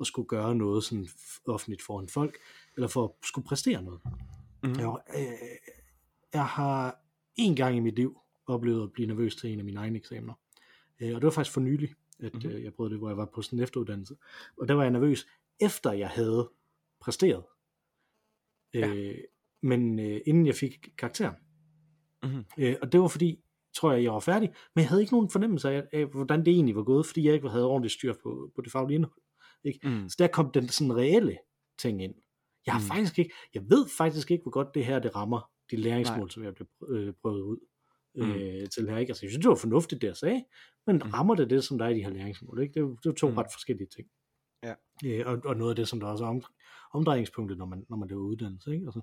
[0.00, 1.08] at skulle gøre noget sådan
[1.46, 2.38] offentligt foran folk,
[2.76, 4.00] eller for at skulle præstere noget.
[4.62, 4.72] Mm.
[4.72, 5.72] Jeg, øh,
[6.32, 6.96] jeg har
[7.36, 10.34] en gang i mit liv oplevet at blive nervøs til en af mine egne eksamener.
[11.00, 12.50] Øh, og det var faktisk for nylig, at mm-hmm.
[12.50, 14.16] øh, jeg prøvede det, hvor jeg var på sådan en efteruddannelse.
[14.56, 15.26] Og der var jeg nervøs,
[15.60, 16.50] efter jeg havde
[17.00, 17.44] præsteret.
[18.74, 18.88] Ja.
[18.88, 19.18] Øh,
[19.62, 21.34] men øh, inden jeg fik karakteren.
[22.22, 22.44] Mhm.
[22.58, 23.40] Øh, og det var fordi,
[23.76, 26.48] tror jeg, jeg var færdig, men jeg havde ikke nogen fornemmelse af, af hvordan det
[26.54, 29.22] egentlig var gået, fordi jeg ikke havde ordentligt styr på, på det faglige indhold.
[29.64, 29.88] Ikke?
[29.88, 30.08] Mm.
[30.08, 31.38] Så der kom den sådan reelle
[31.78, 32.14] ting ind.
[32.66, 32.86] Jeg har Mm.
[32.86, 36.28] faktisk ikke, jeg ved faktisk ikke, hvor godt det her det rammer de læringsmål, Nej.
[36.28, 37.58] som jeg blev øh, prøvet ud
[38.14, 38.30] Mm.
[38.32, 38.98] øh, til her.
[38.98, 39.10] Ikke?
[39.10, 40.44] Altså, jeg synes, det var fornuftigt, det jeg sagde,
[40.86, 41.10] men Mm.
[41.10, 42.62] rammer det det, som der er i de her læringsmål?
[42.62, 42.74] Ikke?
[42.74, 43.36] Det, er det er to mm.
[43.36, 44.08] ret forskellige ting.
[44.62, 44.74] Ja.
[45.04, 46.42] Øh, og, og noget af det, som der også er om,
[46.94, 48.72] omdrejningspunktet, når man, når man laver uddannelse.
[48.74, 48.84] Ikke?
[48.86, 49.00] Altså,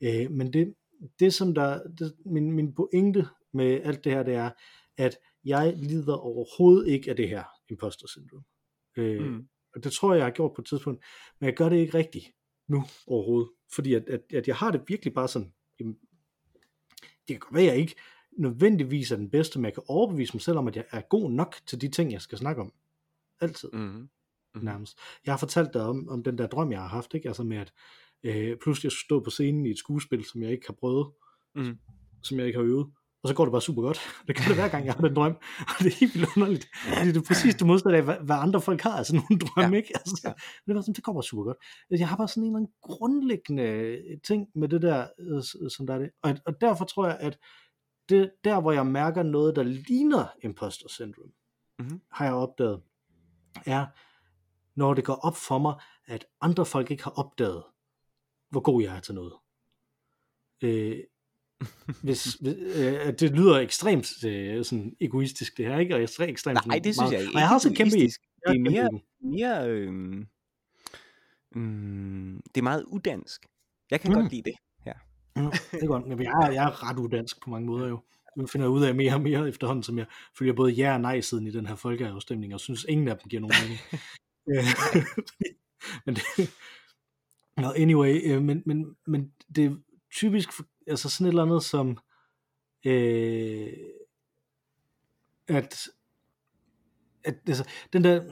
[0.00, 0.74] øh, men det,
[1.20, 4.50] det som der, det, min, min pointe med alt det her, det er,
[4.96, 8.44] at jeg lider overhovedet ikke af det her imposter syndrom.
[8.96, 9.48] Øh, Mm.
[9.74, 11.04] og det tror jeg, jeg har gjort på et tidspunkt,
[11.40, 12.26] men jeg gør det ikke rigtigt
[12.68, 15.94] nu overhovedet, fordi at, at, at jeg har det virkelig bare sådan, jamen,
[17.00, 17.94] det kan godt være, jeg ikke
[18.32, 21.30] nødvendigvis er den bedste, men jeg kan overbevise mig selv om, at jeg er god
[21.30, 22.72] nok til de ting, jeg skal snakke om.
[23.40, 23.78] Altid, Mm.
[24.54, 24.64] Mhm.
[24.64, 24.98] nærmest.
[25.26, 27.28] Jeg har fortalt dig om, om den der drøm, jeg har haft, ikke?
[27.28, 27.72] Altså med, at
[28.24, 31.06] øh, pludselig jeg stå på scenen i et skuespil, som jeg ikke har prøvet,
[31.54, 31.78] Mm.
[32.22, 32.86] som jeg ikke har øvet,
[33.22, 33.98] og så går det bare super godt.
[34.26, 35.32] Det gør det hver gang, jeg har den drøm.
[35.68, 36.66] Og det er helt vildt underligt.
[37.04, 39.82] Det er præcis det modsatte af, hvad, hvad andre folk har sådan nogle drømme, Ja.
[39.82, 39.92] ikke?
[39.94, 40.32] Altså, Ja.
[40.66, 41.56] det, var sådan, det går bare super godt.
[41.90, 45.94] Jeg har bare sådan en eller anden grundlæggende ting med det der, øh, som der
[45.94, 46.10] er det.
[46.22, 47.38] Og, og derfor tror jeg, at
[48.08, 51.32] det, der, hvor jeg mærker noget, der ligner imposter syndrome,
[51.78, 52.00] Mhm.
[52.12, 52.80] har jeg opdaget,
[53.66, 53.86] er,
[54.76, 55.74] når det går op for mig,
[56.06, 57.62] at andre folk ikke har opdaget,
[58.50, 59.32] hvor god jeg er til noget.
[60.62, 60.98] Øh,
[62.02, 62.36] hvis,
[62.76, 65.94] øh, det lyder ekstremt øh, sådan egoistisk det her, ikke?
[65.94, 67.34] Og ekstremt, ekstremt Nej, sådan det synes meget, jeg ikke.
[67.36, 68.20] Og jeg har også en kæmpe, jeg egoistisk.
[68.48, 68.88] Det er mere,
[69.22, 70.26] mere øhm,
[71.54, 73.46] mm, det er meget udansk.
[73.90, 74.20] Jeg kan Mm.
[74.20, 74.54] godt lide det.
[74.86, 74.92] Ja.
[75.36, 76.06] Mm, det er godt.
[76.06, 78.00] Men jeg er, jeg er ret udansk på mange måder jo.
[78.40, 80.06] Det finder jeg ud af mere og mere efterhånden, som jeg
[80.38, 83.28] følger både ja og nej siden i den her folkeafstemning, og synes ingen af dem
[83.28, 83.80] giver nogen mening.
[84.50, 84.64] Øh,
[86.06, 86.22] men det,
[87.58, 89.76] no, anyway, øh, men, men, men det er
[90.14, 90.48] typisk
[90.86, 91.98] altså sådan et eller andet som
[92.86, 93.72] øh,
[95.48, 95.88] at
[97.24, 98.22] at altså, den der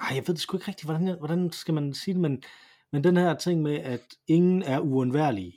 [0.00, 2.42] ej, jeg ved det sgu ikke rigtigt, hvordan, jeg- hvordan skal man sige det, men,
[2.92, 5.52] men den her ting med, at ingen er uundværlige,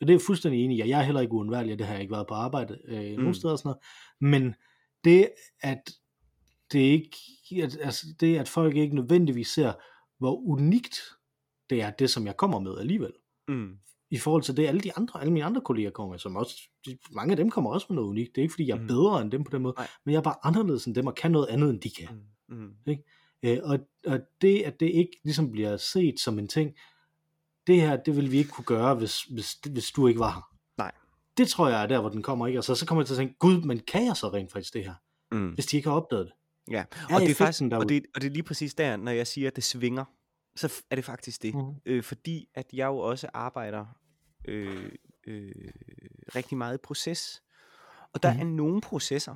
[0.00, 1.86] og det er jeg fuldstændig enig i, og jeg er heller ikke uundværlig, og det
[1.86, 3.10] har jeg ikke været på arbejde øh, mm.
[3.16, 3.18] Mm.
[3.18, 4.54] nogen steder og sådan noget, men
[5.04, 5.28] det,
[5.60, 5.90] at
[6.72, 7.16] det ikke,
[7.62, 9.72] at, altså det, at folk ikke nødvendigvis ser,
[10.18, 11.00] hvor unikt
[11.70, 13.12] det er, det som jeg kommer med alligevel,
[13.48, 13.76] Mm.
[14.10, 16.56] i forhold til det, alle de andre, alle mine andre kolleger kommer med, som også,
[16.86, 18.80] de, mange af dem kommer også med noget unikt, det er ikke fordi, jeg er
[18.80, 18.86] Mm.
[18.86, 19.86] bedre end dem på den måde, Nej.
[20.04, 22.08] men jeg er bare anderledes end dem, og kan noget andet, end de kan.
[22.48, 22.56] Mm.
[22.86, 22.96] Mm.
[23.42, 26.74] Øh, og, og det, at det ikke ligesom bliver set som en ting,
[27.66, 30.50] det her, det vil vi ikke kunne gøre, hvis, hvis, hvis du ikke var her.
[30.78, 30.92] Nej.
[31.36, 32.60] Det tror jeg er der, hvor den kommer, ikke?
[32.60, 34.74] Og så, så kommer jeg til at tænke, gud, men kan jeg så rent faktisk
[34.74, 34.94] det her,
[35.32, 35.50] Mm.
[35.50, 36.32] hvis de ikke har opdaget det?
[36.70, 39.12] Ja, Er og det, er faktisk, og, det, og det er lige præcis der, når
[39.12, 40.04] jeg siger, at det svinger,
[40.56, 41.54] så er det faktisk det.
[41.54, 41.74] Mhm.
[41.86, 43.86] Øh, fordi at jeg jo også arbejder
[44.44, 44.92] øh,
[45.26, 45.52] øh,
[46.34, 47.42] rigtig meget i proces.
[48.12, 48.40] Og der Mhm.
[48.40, 49.34] er nogle processer.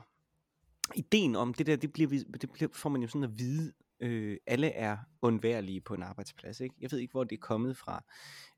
[0.94, 4.36] Ideen om det der, det, bliver, det bliver, får man jo sådan at vide, øh,
[4.46, 6.60] alle er undværlige på en arbejdsplads.
[6.60, 6.74] Ikke?
[6.80, 8.04] Jeg ved ikke, hvor det er kommet fra.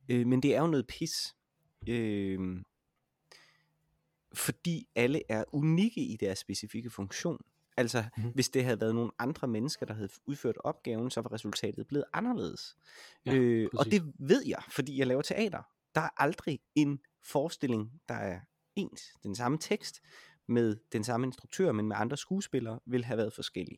[0.09, 1.37] Øh, men det er jo noget pis.
[1.89, 2.63] Øh,
[4.35, 7.41] fordi alle er unikke i deres specifikke funktion.
[7.81, 8.27] Altså, Mhm.
[8.27, 8.33] mm.
[8.35, 12.05] hvis det havde været nogle andre mennesker, der havde udført opgaven, så var resultatet blevet
[12.13, 12.77] anderledes.
[13.27, 15.63] Ja, øh, og det ved jeg, fordi jeg laver teater.
[15.95, 18.41] Der er aldrig en forestilling, der er
[18.77, 19.03] ens.
[19.23, 20.01] Den samme tekst
[20.49, 23.77] med den samme instruktør, men med andre skuespillere, vil have været forskellige.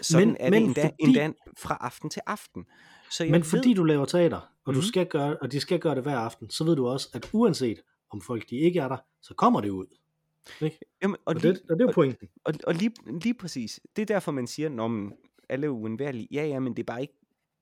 [0.00, 2.66] Sådan Men- er men det endda, fordi- endda fra aften til aften.
[3.10, 4.86] Så jeg Men ved, fordi du laver teater, og, du Mhm.
[4.86, 7.82] skal gøre, og de skal gøre det hver aften, så ved du også, at uanset
[8.10, 9.86] om folk de ikke er der, så kommer det ud.
[10.60, 10.78] Ikke?
[11.02, 12.28] jamen, og, Og, lige, det, og det er jo pointen.
[12.44, 15.12] Og, og lige, lige præcis, det er derfor, man siger, når
[15.48, 16.28] alle er uundværlige.
[16.30, 17.14] Ja, ja, men det er bare ikke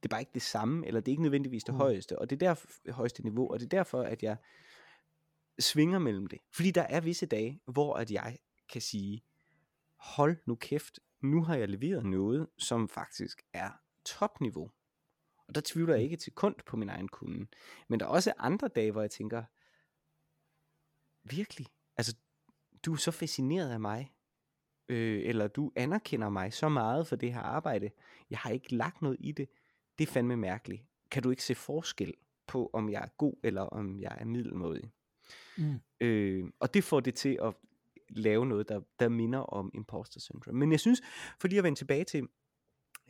[0.03, 1.79] det, er bare ikke det samme, eller det er ikke nødvendigvis det Mm.
[1.81, 4.37] højeste, og det er derfor højeste niveau, og det er derfor, at jeg
[5.59, 6.39] svinger mellem det.
[6.53, 8.39] Fordi der er visse dage, hvor at jeg
[8.69, 9.25] kan sige,
[9.97, 13.71] hold nu kæft, nu har jeg leveret noget, som faktisk er
[14.05, 14.71] topniveau.
[15.49, 17.47] Og der tvivler jeg ikke til kund på min egen kunde.
[17.89, 19.43] Men der er også andre dage, hvor jeg tænker,
[21.37, 21.67] virkelig,
[21.97, 22.17] altså
[22.87, 24.13] du er så fascineret af mig,
[24.89, 27.91] øh, eller du anerkender mig så meget for det her arbejde,
[28.31, 29.49] jeg har ikke lagt noget i det,
[29.99, 30.83] det er fandme mærkeligt.
[31.11, 32.15] Kan du ikke se forskel
[32.47, 34.93] på, om jeg er god, eller om jeg er middelmådig?
[35.59, 35.81] Mm.
[36.01, 37.55] Øh, og det får det til at
[38.09, 40.59] lave noget, der, der minder om imposter syndrome.
[40.59, 41.03] Men jeg synes,
[41.41, 42.29] fordi jeg vendte tilbage til,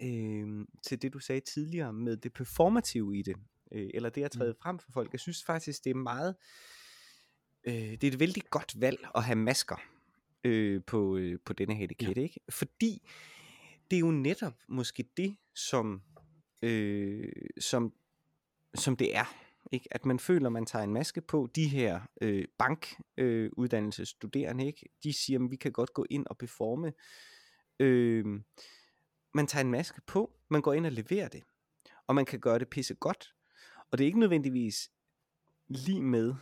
[0.03, 3.37] øh, til det, du sagde tidligere med det performative i det,
[3.73, 6.35] øh, eller det at træde frem for folk, jeg synes faktisk, det er meget, øh,
[7.65, 9.77] det er et vældig godt valg at have masker
[10.45, 12.25] øh, på, øh, på denne her etikette, ja.
[12.25, 12.41] ikke?
[12.49, 13.09] Fordi
[13.91, 16.03] det er jo netop måske det, som,
[16.63, 17.93] øh, som,
[18.75, 19.35] som det er.
[19.73, 19.89] Ikke?
[19.91, 21.49] At man føler, man tager en maske på.
[21.55, 24.89] De her øh, bankuddannelsesstuderende, øh, ikke?
[25.03, 26.93] de siger, at vi kan godt gå ind og beforme.
[27.81, 28.25] Øh,
[29.35, 31.43] man tager en maske på, man går ind og leverer det.
[32.07, 33.35] Og man kan gøre det pisse godt.
[33.91, 34.91] Og det er ikke nødvendigvis
[35.69, 36.35] lige med...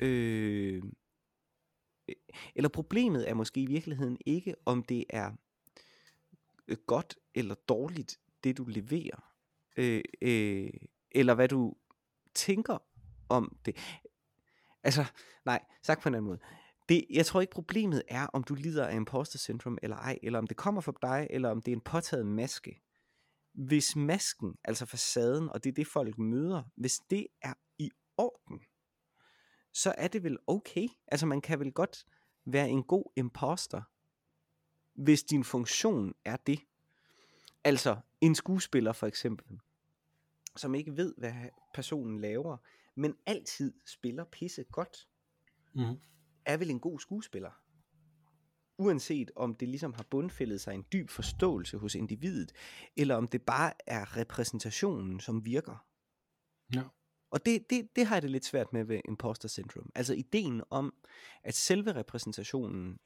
[0.00, 0.82] Øh,
[2.54, 5.32] eller problemet er måske i virkeligheden ikke, om det er
[6.68, 9.34] øh, godt eller dårligt, det du leverer.
[9.76, 10.70] Øh, øh,
[11.10, 11.74] eller hvad du
[12.34, 12.78] tænker
[13.28, 13.76] om det.
[14.82, 15.04] Altså,
[15.44, 16.38] nej, sagt på en anden måde.
[16.88, 20.38] Det, jeg tror ikke problemet er, om du lider af imposter syndrome eller ej, eller
[20.38, 22.82] om det kommer fra dig, eller om det er en påtaget maske.
[23.54, 28.60] Hvis masken, altså facaden, og det er det folk møder, hvis det er i orden,
[29.72, 30.88] så er det vel okay.
[31.06, 32.06] Altså man kan vel godt
[32.44, 33.82] være en god imposter,
[34.94, 36.60] hvis din funktion er det.
[37.64, 39.60] Altså en skuespiller for eksempel,
[40.56, 41.34] som ikke ved, hvad
[41.74, 42.56] personen laver,
[42.94, 45.08] men altid spiller pisse godt,
[45.74, 45.96] mm.
[46.44, 47.50] er vel en god skuespiller.
[48.78, 52.52] Uanset om det ligesom har bundfældet sig en dyb forståelse hos individet,
[52.96, 55.86] eller om det bare er repræsentationen, som virker.
[56.74, 56.82] Ja.
[57.30, 59.90] Og det, det, det har jeg det lidt svært med ved imposter syndrome.
[59.94, 60.94] Altså ideen om,
[61.42, 62.98] at selve repræsentationen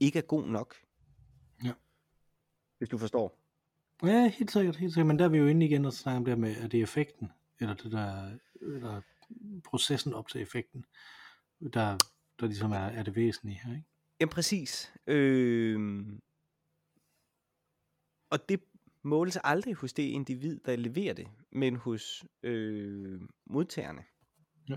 [0.00, 0.74] ikke er god nok.
[1.64, 1.72] Ja.
[2.78, 3.38] Hvis du forstår.
[4.02, 5.06] Ja, helt sikkert, helt sikkert.
[5.06, 7.32] Men der er vi jo inde igen og snakke om det med, er det effekten,
[7.60, 9.00] eller det der, eller
[9.64, 10.84] processen op til effekten,
[11.60, 11.98] der,
[12.40, 13.86] der ligesom er, er det væsentlige her, ikke?
[14.20, 14.92] Jamen præcis.
[15.06, 16.06] Øh...
[18.30, 18.60] Og det
[19.02, 24.02] måles aldrig hos det individ, der leverer det, men hos øh, modtagerne.
[24.68, 24.76] Ja.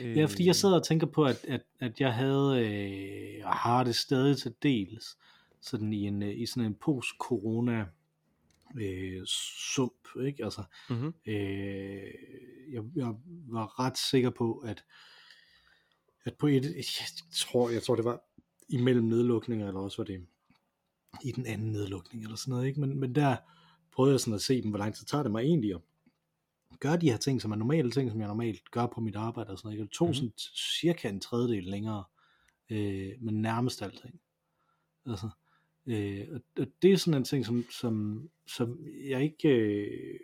[0.00, 3.56] Øh, ja, fordi jeg sidder og tænker på, at, at, at jeg havde, øh, og
[3.56, 5.16] har det stadig til dels,
[5.60, 7.86] sådan i, en, i sådan en post-corona
[8.76, 9.22] øh,
[9.74, 10.44] sump, ikke?
[10.44, 11.14] Altså, mm-hmm.
[11.26, 12.12] øh,
[12.72, 13.14] jeg, jeg
[13.48, 14.84] var ret sikker på, at
[16.24, 18.20] at på et, jeg tror, jeg tror det var
[18.68, 20.26] imellem nedlukninger, eller også var det
[21.24, 22.80] i den anden nedlukning, eller sådan noget, ikke?
[22.80, 23.36] Men, men der
[23.92, 25.80] prøvede jeg sådan at se, hvor lang tid tager det mig egentlig at
[26.80, 29.50] gøre de her ting, som er normale ting, som jeg normalt gør på mit arbejde,
[29.50, 29.88] og sådan noget.
[29.88, 30.14] Det tog mm-hmm.
[30.14, 30.32] sådan
[30.80, 32.04] cirka en tredjedel længere,
[32.70, 34.20] øh, men nærmest alting.
[35.06, 35.28] Altså,
[35.86, 40.18] øh, og, og det er sådan en ting, som, som, som jeg ikke, øh,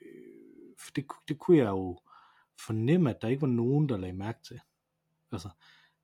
[0.96, 2.00] det, det kunne jeg jo
[2.66, 4.60] fornemme, at der ikke var nogen, der lagde mærke til.
[5.32, 5.48] Altså,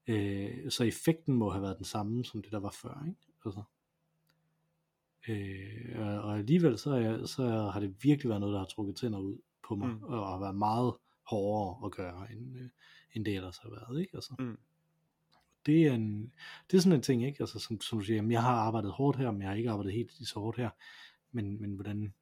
[0.07, 3.21] øh, så effekten må have været den samme, som det der var før, ikke?
[3.45, 3.63] Altså,
[5.29, 9.19] øh, og alligevel så, jeg, så har det virkelig været noget, der har trukket tænder
[9.19, 10.03] ud på mig, mm.
[10.03, 10.95] og har været meget
[11.27, 12.69] hårdere at gøre, end, øh,
[13.15, 14.11] end det ellers har været, ikke?
[14.15, 14.59] Altså, mm.
[15.67, 16.33] det, er en,
[16.71, 17.41] det er sådan en ting, ikke?
[17.41, 19.71] Altså, som, som du siger, jamen, jeg har arbejdet hårdt her, men jeg har ikke
[19.71, 20.71] arbejdet helt så hårdt her,
[21.33, 22.15] men, men hvordan,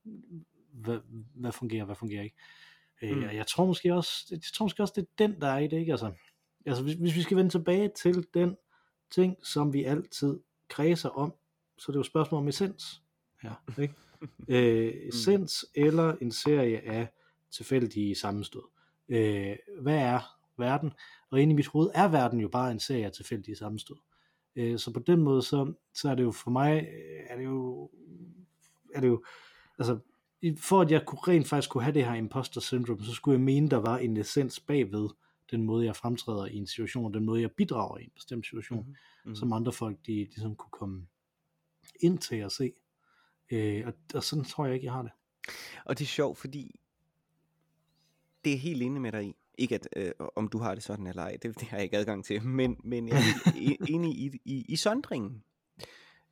[0.72, 0.98] hvad,
[1.34, 2.36] hvad fungerer, hvad fungerer ikke?
[3.02, 3.22] Øh, mm.
[3.22, 5.68] Øh, jeg tror måske også, jeg tror måske også, det er den, der er i
[5.68, 5.92] det, ikke?
[5.92, 6.12] Altså,
[6.66, 8.56] altså hvis, hvis vi skal vende tilbage til den
[9.10, 11.34] ting, som vi altid kredser om,
[11.78, 13.02] så det er jo et spørgsmål om essens.
[13.44, 13.94] Ja, ikke?
[14.48, 15.82] øh, essens mm.
[15.84, 17.08] eller en serie af
[17.50, 18.62] tilfældige sammenstød.
[19.08, 20.20] Øh, hvad er
[20.58, 20.92] verden?
[21.30, 23.96] Og inde i mit hoved er verden jo bare en serie af tilfældige sammenstød.
[24.56, 27.44] Øh, så på den måde, så, så er det jo for mig, øh, er det
[27.44, 27.90] jo,
[28.94, 29.24] er det jo,
[29.78, 29.98] altså,
[30.58, 33.44] for at jeg kunne rent faktisk kunne have det her imposter syndrome, så skulle jeg
[33.44, 35.08] mene, der var en essens bagved
[35.50, 38.46] den måde, jeg fremtræder i en situation, og den måde, jeg bidrager i en bestemt
[38.46, 38.94] situation, mm-hmm.
[39.24, 39.34] Mm-hmm.
[39.34, 41.06] som andre folk, de ligesom kunne komme
[42.00, 42.72] ind til at se.
[43.50, 45.12] Øh, og, og sådan tror jeg ikke, jeg har det.
[45.84, 46.80] Og det er sjovt, fordi
[48.44, 49.36] det er helt inde med dig i.
[49.58, 51.96] Ikke at, øh, om du har det sådan eller ej, det, det har jeg ikke
[51.96, 55.44] adgang til, men, men jeg er enig i, i, i sondringen.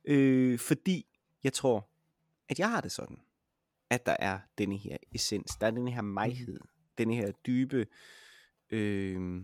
[0.05, 1.05] Øh, fordi
[1.43, 1.89] jeg tror,
[2.49, 3.17] at jeg har det sådan,
[3.89, 6.59] at der er denne her essens, der er denne her maghed,
[6.97, 7.87] denne her dybe,
[8.69, 9.41] øh,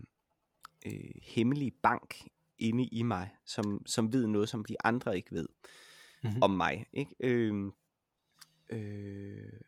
[0.86, 5.48] øh, hemmelige bank inde i mig, som, som ved noget, som de andre ikke ved
[6.22, 6.42] mm-hmm.
[6.42, 6.86] om mig.
[6.92, 7.14] Ikke?
[7.20, 7.72] Øh,
[8.72, 9.60] øh,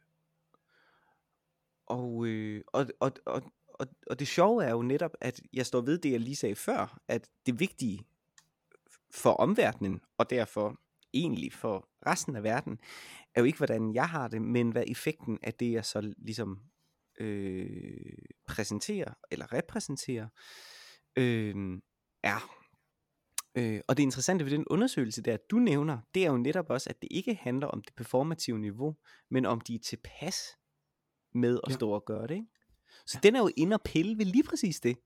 [1.87, 5.81] og, øh, og, og, og, og, og det sjove er jo netop, at jeg står
[5.81, 8.05] ved det, jeg lige sagde før, at det vigtige
[9.15, 10.81] for omverdenen, og derfor
[11.15, 12.79] egentlig for resten af verden,
[13.35, 16.61] er jo ikke, hvordan jeg har det, men hvad effekten af det, jeg så ligesom
[17.21, 17.97] øh,
[18.49, 20.29] præsenterer, eller repræsenterer,
[21.17, 21.55] øh,
[22.23, 22.64] er.
[23.55, 26.91] Øh, og det interessante ved den undersøgelse, der du nævner, det er jo netop også,
[26.91, 28.97] at det ikke handler om det performative niveau,
[29.29, 30.59] men om de er tilpas
[31.33, 31.75] med at ja.
[31.75, 32.35] stå og gøre det.
[32.35, 32.47] Ikke?
[33.07, 33.29] Så ja.
[33.29, 34.97] den er jo inde og pille ved lige præcis det.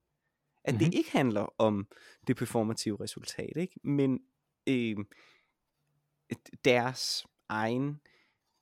[0.64, 0.90] At mm-hmm.
[0.90, 1.86] det ikke handler om
[2.26, 3.80] det performative resultat, ikke?
[3.82, 4.20] men
[4.66, 4.96] øh,
[6.64, 8.00] deres egen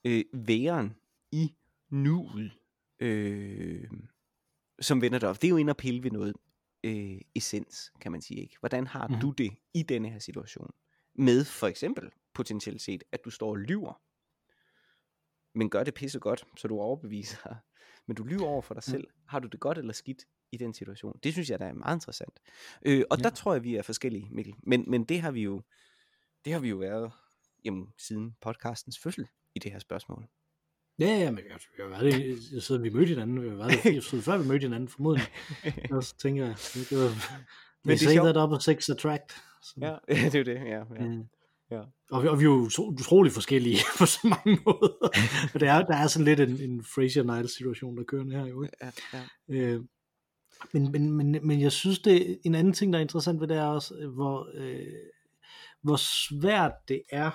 [0.05, 0.96] øh, væren
[1.33, 1.55] i
[1.90, 2.53] nuet.
[3.01, 3.90] Øh,
[4.81, 5.42] som vender det op.
[5.42, 6.37] Det er jo inde og pille ved noget
[6.87, 8.40] øh, essens, kan man sige.
[8.40, 8.57] ikke.
[8.61, 9.20] Hvordan har Mhm.
[9.20, 10.70] du det i denne her situation?
[11.14, 14.01] Med for eksempel potentielt set, at du står og lyver,
[15.59, 17.55] men gør det pisse godt, så du overbeviser,
[18.07, 18.90] men du lyver over for dig Ja.
[18.90, 19.09] selv.
[19.29, 21.18] Har du det godt eller skidt i den situation?
[21.22, 22.40] Det synes jeg, der er meget interessant.
[22.83, 23.22] Øh, og Ja.
[23.22, 24.55] der tror jeg, vi er forskellige, Mikkel.
[24.62, 25.62] Men, men det har vi jo
[26.44, 27.12] det har vi jo været
[27.64, 30.29] jamen, siden podcastens fødsel i det her spørgsmål.
[30.99, 33.85] Ja, ja, men jeg, jeg har været det, jeg sidder, vi mødte hinanden, har været
[33.85, 35.29] det, jeg sidder før vi mødte hinanden, formodentlig.
[35.93, 36.55] Og så tænker jeg,
[36.91, 38.25] det var, Men det er they say sjovt.
[38.25, 39.33] that opposites attract.
[39.63, 39.97] Så, Ja,
[40.31, 40.79] det er jo det, ja.
[40.79, 41.05] ja.
[41.05, 41.25] øh,
[41.71, 41.83] Ja.
[42.11, 45.09] Og, vi, og vi er jo utrolig forskellige på så mange måder.
[45.55, 48.47] Og det er, der er sådan lidt en, en Fraser Niles situation, der kører her
[48.47, 48.63] jo.
[48.63, 48.77] Ikke?
[48.83, 49.23] ja, ja.
[49.49, 49.81] Øh,
[50.73, 53.57] men, men, men, men jeg synes, det en anden ting, der er interessant ved det,
[53.57, 54.87] er også, øh, hvor, øh,
[55.83, 57.31] hvor svært det er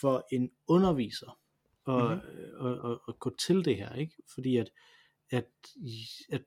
[0.00, 1.38] for en underviser
[1.86, 1.96] Mhm.
[1.96, 2.66] mm-hmm.
[2.66, 3.94] at, at, at gå til det her.
[3.94, 4.70] ikke Fordi at,
[5.30, 5.46] at,
[6.30, 6.42] at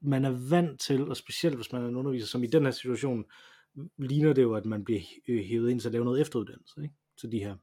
[0.00, 2.70] man er vant til, og specielt hvis man er en underviser, som i den her
[2.70, 3.24] situation,
[3.98, 6.94] ligner det jo, at man bliver øh, hævet ind til at lave noget efteruddannelse, ikke?
[7.20, 7.56] til de her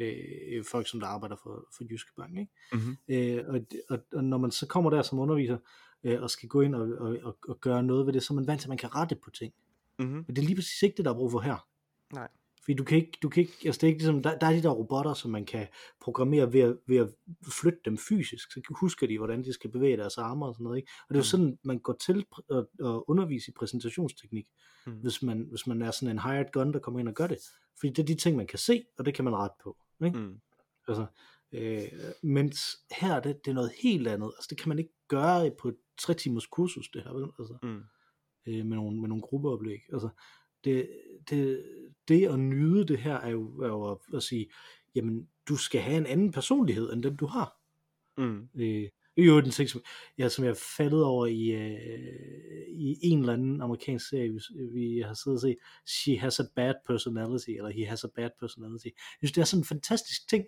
[0.00, 2.38] øh, folk, som der arbejder for, for Jyske Bank.
[2.38, 2.52] Ikke?
[2.72, 2.96] Mm-hmm.
[3.08, 3.60] Øh, og,
[3.90, 5.58] og, og når man så kommer der som underviser,
[6.04, 8.34] øh, og skal gå ind og, og, og, og gøre noget ved det, så er
[8.34, 9.54] man vant til, at man kan rette på ting.
[9.98, 10.24] Mm-hmm.
[10.26, 11.68] Men det er lige præcis ikke det, der er brug for her.
[12.14, 12.28] Nej.
[12.64, 14.52] Fordi du kan ikke, du kan ikke altså det er ikke ligesom, der, der er
[14.52, 15.66] de der robotter, som man kan
[16.00, 17.08] programmere ved at, ved at
[17.52, 20.76] flytte dem fysisk, så husker de, hvordan de skal bevæge deres arme og sådan noget.
[20.78, 20.90] Ikke?
[21.08, 21.24] Og det er jo Mm.
[21.24, 24.46] sådan, man går til at, at undervise i præsentationsteknik,
[24.86, 24.92] Mm.
[24.92, 27.38] hvis, man, hvis man er sådan en hired gun, der kommer ind og gør det.
[27.80, 29.76] Fordi det er de ting, man kan se, og det kan man rette på.
[30.04, 30.18] Ikke?
[30.18, 30.40] Mm.
[30.88, 31.06] Altså,
[31.52, 31.82] øh,
[32.22, 32.58] mens
[33.00, 34.32] her, det, det er noget helt andet.
[34.36, 37.28] Altså, det kan man ikke gøre på et tre timers kursus, det her, vel?
[37.38, 37.82] Altså, Mm.
[38.46, 39.80] øh, med, nogle, med nogle gruppeoplæg.
[39.92, 40.08] Altså,
[40.64, 40.90] det,
[41.30, 41.64] det,
[42.08, 44.46] det at nyde det her, er jo, er jo at, at sige,
[44.94, 47.56] jamen, du skal have en anden personlighed, end den du har.
[48.16, 48.48] Mm.
[48.54, 49.82] Øh, det jo den ting, som,
[50.18, 54.40] ja, som jeg faldet over i, øh, i en eller anden amerikansk serie, vi,
[54.72, 58.30] vi har siddet og set, She has a bad personality, eller He has a bad
[58.40, 58.86] personality.
[58.86, 60.44] Jeg synes, det er sådan en fantastisk ting.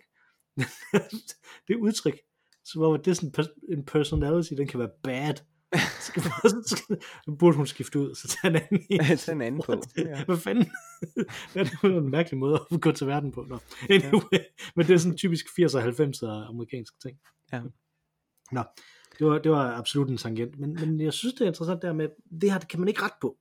[1.67, 2.19] det udtryk,
[2.63, 5.33] som om, at det er sådan en personality, den kan være bad.
[5.77, 6.97] Så
[7.39, 9.17] burde hun skifte ud, så tage en anden en.
[9.17, 10.25] Tag en anden på, ja.
[10.25, 10.71] Hvad fanden?
[11.53, 13.45] det er en mærkelig måde at gå til verden på.
[13.49, 13.59] Nå.
[13.89, 14.39] Anyway,
[14.75, 17.19] men det er sådan typisk 80'er og 90'er amerikansk ting.
[17.53, 17.61] Ja.
[18.51, 18.63] Nå,
[19.19, 20.59] det var, det var absolut en tangent.
[20.59, 22.09] Men, men jeg synes, det er interessant der med,
[22.41, 23.37] det her det kan man ikke rette på.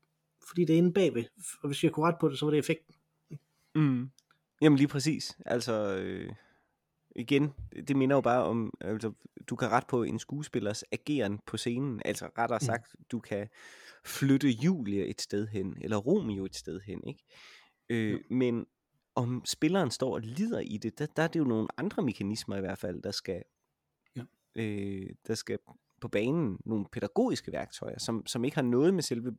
[0.48, 1.24] Fordi det er inde bagved.
[1.62, 2.94] Og hvis jeg kunne rette på det, så var det effekten.
[3.74, 4.10] Mm.
[4.60, 5.38] Jamen lige præcis.
[5.46, 6.30] Altså, øh,
[7.16, 7.52] igen,
[7.88, 9.12] det minder jo bare om, altså,
[9.46, 12.02] du kan rette på en skuespillers ageren på scenen.
[12.04, 12.66] Altså rettere Mm.
[12.66, 13.48] sagt, du kan
[14.04, 17.24] flytte Julie et sted hen, eller Romeo et sted hen, ikke?
[17.88, 18.66] Øh, men
[19.14, 22.56] om spilleren står og lider i det, der, der er det jo nogle andre mekanismer
[22.56, 23.42] i hvert fald, der skal,
[24.16, 24.22] Ja.
[24.54, 25.58] øh, der skal
[26.00, 29.36] på banen, nogle pædagogiske værktøjer, som, som ikke har noget med selve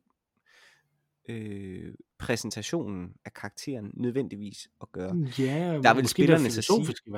[1.28, 5.16] øh, præsentationen af karakteren nødvendigvis at gøre.
[5.38, 7.12] Ja, Der vil spillerne så sige- filosofiske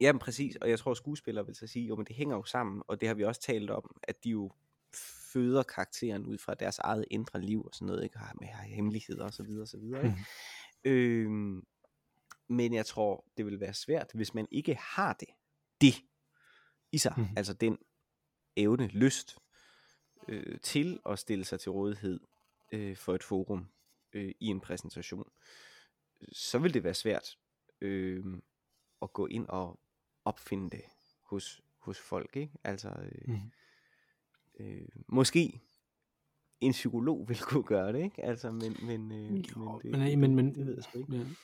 [0.00, 0.08] værktøjer.
[0.08, 2.82] Jamen præcis, og jeg tror skuespillere vil så sige, jo men det hænger jo sammen,
[2.88, 4.50] og det har vi også talt om, at de jo
[5.32, 8.18] føder karakteren ud fra deres eget indre liv og sådan noget, ikke?
[8.18, 10.16] Har med hemmeligheder og så videre og så videre, ikke?
[10.84, 11.66] Øhm,
[12.48, 15.28] men jeg tror, det vil være svært, hvis man ikke har det,
[15.80, 15.94] det
[16.92, 17.26] i sig, Mhm.
[17.36, 17.78] altså den
[18.56, 19.38] evne, lyst
[20.28, 22.20] øh, til at stille sig til rådighed
[22.72, 23.66] øh, for et forum
[24.12, 25.30] øh, i en præsentation,
[26.32, 27.38] så vil det være svært
[27.80, 28.24] øh,
[29.02, 29.80] at gå ind og
[30.26, 30.82] opfinde det
[31.22, 32.52] hos, hos folk, ikke?
[32.64, 33.50] Altså, øh, Mhm.
[34.60, 35.60] øh, måske
[36.60, 38.24] en psykolog vil kunne gøre det, ikke?
[38.24, 41.12] Altså, men, men, øh, Jo, det, men, men, men, det ved jeg sgu ikke.
[41.16, 41.18] Ja.
[41.24, 41.36] Men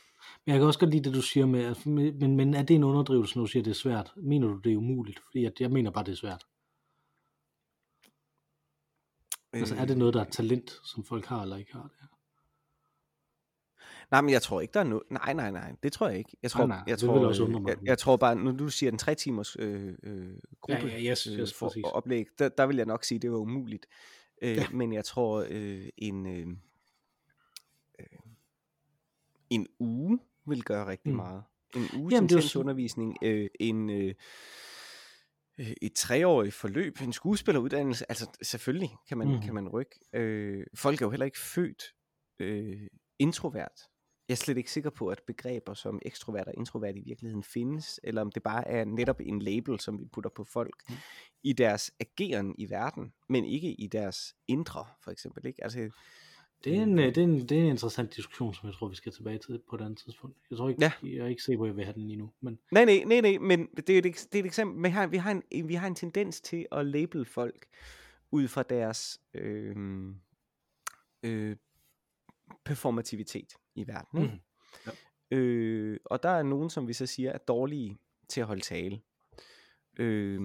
[0.53, 2.75] jeg kan også godt lide det, du siger med, altså, men, men, men er det
[2.77, 4.13] en underdrivelse, når du siger, at det er svært?
[4.17, 5.21] Mener du, det er umuligt?
[5.21, 6.47] Fordi at jeg mener bare, det er svært.
[9.53, 11.83] Altså, er det noget, der er talent, som folk har eller ikke har?
[11.83, 12.09] Det?
[14.13, 15.03] Nej, men jeg tror ikke, der er noget...
[15.11, 16.37] Nej, nej, nej, det tror jeg ikke.
[16.43, 17.69] Jeg tror, nej, jeg, det tror, også øh, mig.
[17.69, 21.11] Jeg, jeg tror bare, når du siger en tre timers øh, øh, gruppe Ja, ja,
[21.11, 21.85] yes, øh, yes, for præcis.
[21.85, 23.87] oplæg, der, der vil jeg nok sige, det var umuligt.
[24.43, 24.67] Øh, Ja.
[24.73, 26.47] Men jeg tror, øh, en, øh,
[28.01, 28.19] øh,
[29.51, 31.17] en uge vil gøre rigtig Mm.
[31.17, 31.43] meget.
[31.77, 33.91] En uge Jamen, til undervisning, øh, en...
[33.91, 34.15] Øh,
[35.83, 39.41] et treårigt forløb, en skuespilleruddannelse, altså selvfølgelig kan man, mm.
[39.43, 40.01] kan man rykke.
[40.13, 41.83] Øh, folk er jo heller ikke født
[42.39, 42.81] øh,
[43.19, 43.81] introvert.
[44.33, 48.01] Jeg er slet ikke sikker på, at begreber som ekstrovert og introvert i virkeligheden findes,
[48.05, 50.95] eller om det bare er netop en label, som vi putter på folk Mm.
[51.43, 55.47] i deres ageren i verden, men ikke i deres indre, for eksempel.
[55.47, 55.65] Ikke?
[55.65, 55.91] Altså,
[56.65, 58.89] Det er, en, øh, det, er en, det er en interessant diskussion, som jeg tror,
[58.89, 60.37] vi skal tilbage til på et andet tidspunkt.
[60.51, 60.93] Jeg tror ikke, Ja.
[61.03, 62.33] jeg er ikke sikker på, at jeg vil have den lige nu.
[62.41, 64.83] Men Nej, nej, nej, nej, men det er et, det er et eksempel.
[64.85, 67.67] Vi har, vi, har en, vi har en tendens til at label folk
[68.31, 69.77] ud fra deres øh,
[71.23, 71.57] øh,
[72.65, 74.23] performativitet i verden.
[74.23, 74.35] Ikke?
[74.35, 74.41] Mm.
[74.87, 75.37] Ja.
[75.37, 77.99] Øh, og der er nogen, som vi så siger, er dårlige
[78.29, 79.01] til at holde tale.
[79.99, 80.41] Øh,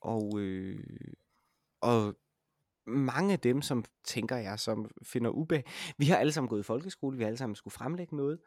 [0.00, 0.84] og, øh,
[1.80, 2.16] og
[2.86, 5.64] mange af dem, som tænker jeg, som finder ubehag.
[5.98, 8.38] Vi har alle sammen gået i folkeskole, vi har alle sammen skulle fremlægge noget.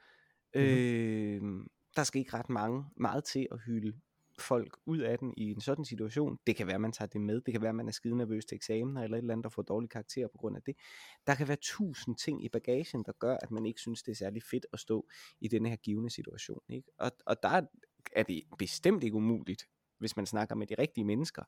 [0.56, 0.70] Mm-hmm.
[0.70, 3.94] Øh, der skal ikke ret mange, meget til at hylde
[4.40, 6.40] folk ud af den i en sådan situation.
[6.48, 7.42] Det kan være, at man tager det med.
[7.42, 9.50] Det kan være, at man er skide nervøs til eksamen, eller et eller andet, der
[9.50, 10.76] får dårlig karakter på grund af det.
[11.28, 14.16] Der kan være tusind ting i bagagen, der gør, at man ikke synes, det er
[14.16, 15.08] særlig fedt at stå
[15.42, 16.62] i denne her givende situation.
[16.70, 16.92] Ikke?
[16.98, 17.62] Og, og der
[18.16, 19.68] er det bestemt ikke umuligt,
[19.98, 21.44] hvis man snakker med de rigtige mennesker,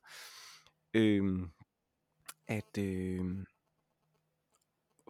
[0.94, 1.48] øh,
[2.46, 3.46] at øh,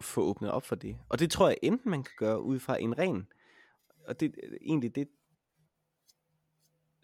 [0.01, 0.97] få åbnet op for det.
[1.09, 3.27] Og det tror jeg enten man kan gøre ud fra en ren,
[4.07, 5.07] og det er egentlig det,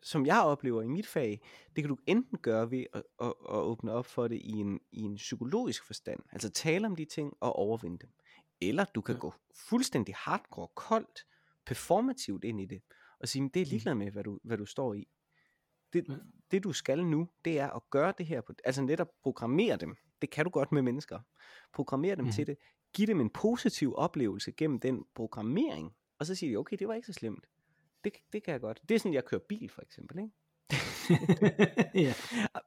[0.03, 1.41] som jeg oplever i mit fag,
[1.75, 4.79] det kan du enten gøre ved at, at, at åbne op for det i en,
[4.91, 8.09] i en psykologisk forstand, altså tale om de ting og overvinde dem.
[8.61, 9.19] Eller du kan ja.
[9.19, 11.25] gå fuldstændig hardcore, koldt,
[11.65, 12.81] performativt ind i det,
[13.19, 15.07] og sige, det er ligeglad med, hvad du, hvad du står i.
[15.93, 16.13] Det, ja.
[16.51, 19.95] det du skal nu, det er at gøre det her, på, altså netop programmere dem.
[20.21, 21.19] Det kan du godt med mennesker.
[21.73, 22.31] Programmere dem mm.
[22.31, 22.57] til det.
[22.93, 25.95] Giv dem en positiv oplevelse gennem den programmering.
[26.19, 27.45] Og så siger de, okay, det var ikke så slemt.
[28.03, 28.81] Det, det kan jeg godt.
[28.89, 30.31] Det er sådan, jeg kører bil, for eksempel, ikke?
[32.05, 32.13] ja.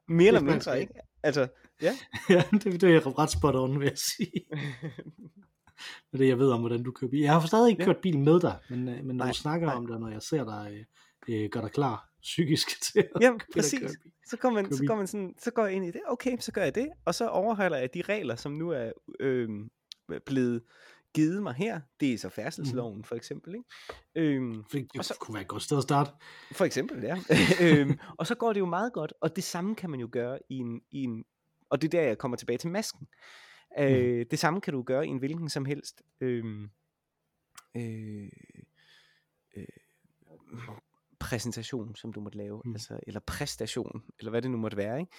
[0.07, 0.93] Mere eller mindre, ikke?
[1.23, 1.47] Altså,
[1.81, 1.97] ja.
[2.29, 4.45] ja, det, det er ret spot on, vil jeg sige.
[6.11, 7.19] det det, jeg ved om, hvordan du kører bil.
[7.19, 7.85] Jeg har stadig ikke ja.
[7.85, 9.75] kørt bil med dig, men, øh, men når nej, du snakker nej.
[9.75, 10.85] om det, når jeg ser dig,
[11.27, 13.91] øh, øh gør dig klar psykisk til at Jamen, præcis.
[14.25, 16.51] Så går, man, så går man sådan, så går jeg ind i det, okay, så
[16.51, 19.49] gør jeg det, og så overholder jeg de regler, som nu er øh,
[20.25, 20.63] blevet
[21.17, 21.81] givet mig her.
[21.99, 23.03] Det er så færdselsloven, mm.
[23.03, 23.55] for eksempel.
[23.55, 24.35] Ikke?
[24.35, 26.11] Øhm, det og så, kunne være et godt sted at starte.
[26.51, 27.17] For eksempel, ja.
[27.65, 30.39] øhm, og så går det jo meget godt, og det samme kan man jo gøre
[30.49, 31.25] i en, i en
[31.69, 33.07] og det er der, jeg kommer tilbage til masken.
[33.79, 34.25] Øh, mm.
[34.31, 36.69] Det samme kan du gøre i en hvilken som helst øhm,
[37.77, 38.29] øh,
[39.55, 39.65] øh,
[41.19, 42.73] præsentation, som du måtte lave, mm.
[42.73, 44.99] altså, eller præstation, eller hvad det nu måtte være.
[44.99, 45.11] Ikke?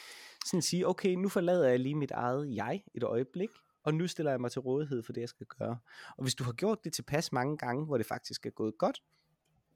[0.47, 3.51] Sådan at sige, okay, nu forlader jeg lige mit eget jeg et øjeblik,
[3.89, 5.79] og nu stiller jeg mig til rådighed for det, jeg skal gøre.
[6.17, 9.03] Og hvis du har gjort det tilpas mange gange, hvor det faktisk er gået godt,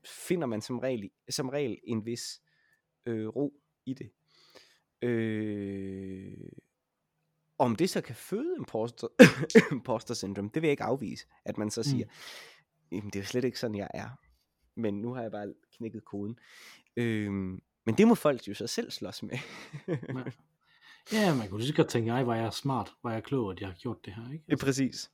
[0.05, 2.43] finder man som regel, som regel en vis
[3.07, 3.55] øh, ro
[3.87, 4.11] i det.
[5.03, 6.49] Øh,
[7.59, 9.09] om det så kan føde imposter,
[9.73, 11.85] imposter syndrome, det vil jeg ikke afvise, at man så mm.
[11.85, 12.97] siger, mm.
[12.97, 14.09] jamen det er slet ikke sådan, jeg er.
[14.75, 16.39] Men nu har jeg bare knækket koden.
[16.97, 17.33] Øh,
[17.87, 19.39] men det må folk jo så selv slås med.
[21.13, 23.61] Ja, man kunne lige så godt tænke, ej, var jeg smart, var jeg klog, at
[23.61, 24.45] jeg har gjort det her, ikke?
[24.49, 25.11] Altså, præcis.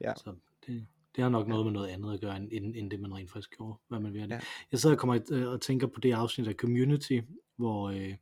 [0.00, 0.12] Ja.
[0.16, 0.34] Så
[0.66, 0.86] det,
[1.16, 3.56] det har nok noget med noget andet at gøre, end, end det man rent faktisk
[3.56, 4.40] gjorde, hvad man vil Ja.
[4.72, 7.20] Jeg sidder og kommer øh, og tænker på det afsnit af Community,
[7.56, 8.14] hvor, øh,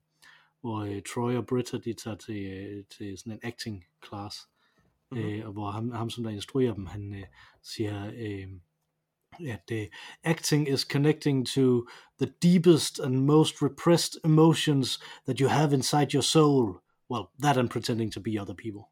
[0.60, 4.48] hvor øh, Troy og Britta, de tager til, øh, til sådan en acting class,
[5.10, 5.26] mm-hmm.
[5.26, 7.24] øh, og hvor ham, ham, som der instruerer dem, han øh,
[7.62, 8.48] siger, øh,
[9.48, 9.86] at uh,
[10.24, 11.86] acting is connecting to
[12.18, 16.80] the deepest and most repressed emotions that you have inside your soul
[17.10, 18.84] well, that and pretending to be other people.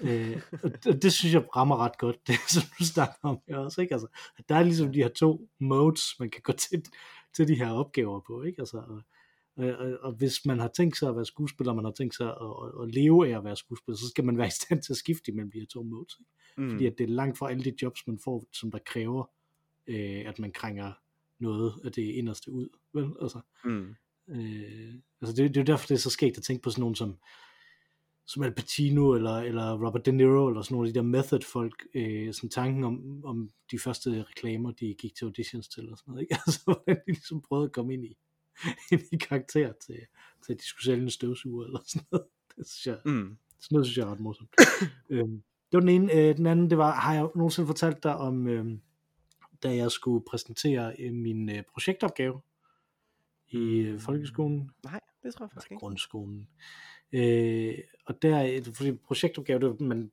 [0.00, 0.42] øh,
[0.86, 3.94] og det synes jeg rammer ret godt, det som du snakker om her også, ikke?
[3.94, 4.06] Altså,
[4.38, 6.84] at der er ligesom de her to modes, man kan gå til,
[7.36, 8.60] til de her opgaver på, ikke?
[8.60, 8.78] Altså,
[9.56, 12.26] og, og, og hvis man har tænkt sig at være skuespiller, man har tænkt sig
[12.26, 14.92] at, at, at leve af at være skuespiller, så skal man være i stand til
[14.92, 16.30] at skifte imellem de her to modes, ikke?
[16.56, 16.70] Mm.
[16.70, 19.30] Fordi at det er langt fra alle de jobs, man får, som der kræver,
[19.86, 20.92] øh, at man krænger
[21.38, 23.12] noget af det inderste ud, vel?
[23.22, 23.94] Altså, mm.
[24.28, 26.80] Øh, altså det, det er jo derfor, det er så skægt at tænke på sådan
[26.80, 27.18] nogen som,
[28.26, 31.40] som Al Pacino eller, eller Robert De Niro eller sådan nogle af de der method
[31.52, 35.98] folk, øh, sådan tanken om, om de første reklamer, de gik til auditions til og
[35.98, 36.34] sådan noget, ikke?
[36.46, 38.16] Altså hvordan de ligesom prøvede at komme ind i,
[38.92, 40.00] ind i karakter til,
[40.46, 42.26] til at de skulle sælge en støvsuger eller sådan noget.
[42.56, 43.36] Det synes jeg, mm.
[43.60, 44.50] sådan noget synes jeg er ret morsomt.
[45.10, 46.12] øhm, det var den ene.
[46.12, 48.66] Øh, den anden, det var, har jeg nogensinde fortalt dig om, øh,
[49.62, 52.40] da jeg skulle præsentere øh, min øh, projektopgave
[53.50, 54.70] i øh, folkeskolen.
[54.84, 55.80] Nej, det tror jeg faktisk ikke.
[55.80, 56.48] Grundskolen.
[57.12, 60.10] Øh, og der, fordi projektopgave, det, man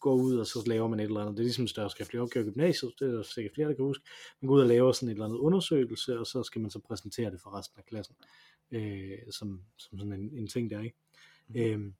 [0.00, 2.20] går ud, og så laver man et eller andet, det er ligesom en større skriftlig
[2.20, 4.04] opgave i gymnasiet, det er der sikkert flere, der kan huske.
[4.40, 6.78] Man går ud og laver sådan et eller andet undersøgelse, og så skal man så
[6.78, 8.16] præsentere det for resten af klassen,
[8.70, 10.96] øh, som, som sådan en, en ting der, ikke?
[11.48, 11.60] Mm.
[11.60, 11.92] Øh,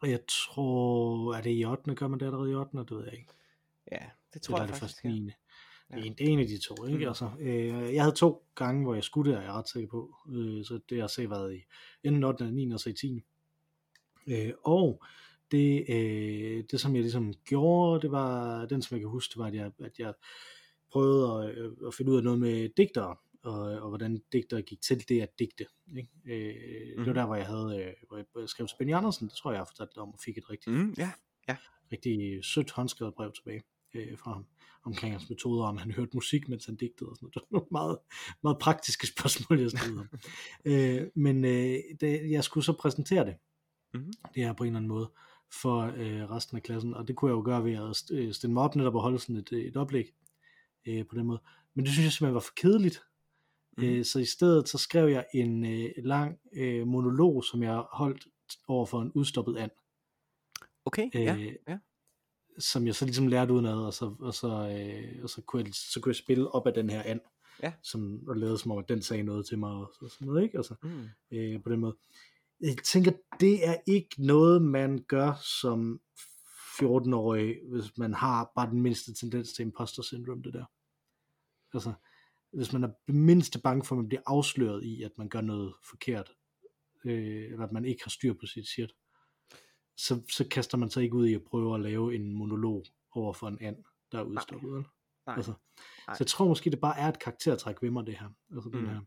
[0.00, 1.94] og jeg tror, er det i 8.
[1.94, 2.78] gør man det allerede i 8.
[2.78, 3.32] Det ved jeg ikke.
[3.92, 5.04] Ja, det tror det jeg det faktisk.
[5.04, 5.30] 9.
[5.90, 5.96] Ja.
[5.96, 6.98] Det, er en, det er en af de to, ikke?
[6.98, 7.08] Mm.
[7.08, 10.14] Altså, øh, jeg havde to gange, hvor jeg skulle det, er jeg ret sikker på.
[10.32, 11.60] Øh, så det har så været i
[12.04, 12.42] enden 8.
[12.42, 12.70] og 9.
[12.72, 13.22] og så i 10.
[14.26, 15.02] Øh, og
[15.50, 19.38] det, øh, det, som jeg ligesom gjorde, det var, den som jeg kan huske, det
[19.38, 20.14] var, at jeg, at jeg
[20.92, 24.80] prøvede at, øh, at finde ud af noget med digtere, og, og hvordan digter gik
[24.82, 25.66] til det at digte.
[25.96, 26.08] Ikke?
[26.26, 26.88] Øh, mm.
[26.88, 27.14] Det var Mhm.
[27.14, 29.60] der, hvor jeg havde, øh, hvor jeg, skrev til Benny Andersen, det tror jeg, jeg
[29.60, 31.10] har fortalt om, og fik et rigtig, Mm, ja.
[31.92, 33.62] rigtig sødt håndskrevet brev tilbage
[33.94, 34.46] øh, fra ham
[34.88, 37.34] omkring hans metoder, om han hørte musik, mens han digtede og sådan noget.
[37.34, 37.98] Det var nogle meget,
[38.42, 40.08] meget praktiske spørgsmål, jeg stillede ham.
[40.72, 43.34] øh, men øh, det, jeg skulle så præsentere det,
[43.94, 44.12] Mhm.
[44.34, 45.10] det her på en eller anden måde,
[45.52, 48.52] for øh, resten af klassen, og det kunne jeg jo gøre ved at øh, stille
[48.54, 50.14] mig op netop og holde sådan et, øh, et oplæg
[50.86, 51.40] øh, på den måde.
[51.74, 53.02] Men det synes jeg simpelthen var for kedeligt.
[53.78, 58.26] Øh, så i stedet så skrev jeg en øh, lang øh, monolog, som jeg holdt
[58.68, 59.70] over for en udstoppet and,
[60.84, 61.36] Okay, øh, ja,
[61.68, 61.78] ja.
[62.58, 65.74] Som jeg så ligesom lærte udenad, og så, og så, øh, og så, kunne jeg,
[65.74, 67.20] så kunne jeg spille op af den her and,
[67.62, 67.72] Ja.
[67.82, 70.42] som og lavede som om, at den sagde noget til mig, og så- sådan noget,
[70.42, 70.56] ikke?
[70.56, 71.08] Altså, Mm.
[71.30, 71.96] øh, på den måde.
[72.60, 75.32] Jeg tænker, det er ikke noget, man gør
[75.62, 76.00] som
[76.80, 80.64] 14-årig, hvis man har bare den mindste tendens til imposter syndrome, det der.
[81.74, 81.92] Altså,
[82.52, 85.40] hvis man er det mindste bange for, at man bliver afsløret i, at man gør
[85.40, 86.30] noget forkert,
[87.04, 88.90] øh, eller at man ikke har styr på sit shit,
[89.98, 93.32] så, så kaster man sig ikke ud i at prøve at lave en monolog over
[93.32, 93.76] for en and,
[94.12, 94.70] der er udstoppet.
[94.72, 94.84] vel?
[95.26, 95.36] Nej.
[95.36, 95.52] Altså,
[96.08, 96.14] Nej.
[96.14, 98.28] så jeg tror måske, det bare er et karaktertræk ved mig, det her.
[98.54, 98.86] Altså den Mm.
[98.88, 99.00] her,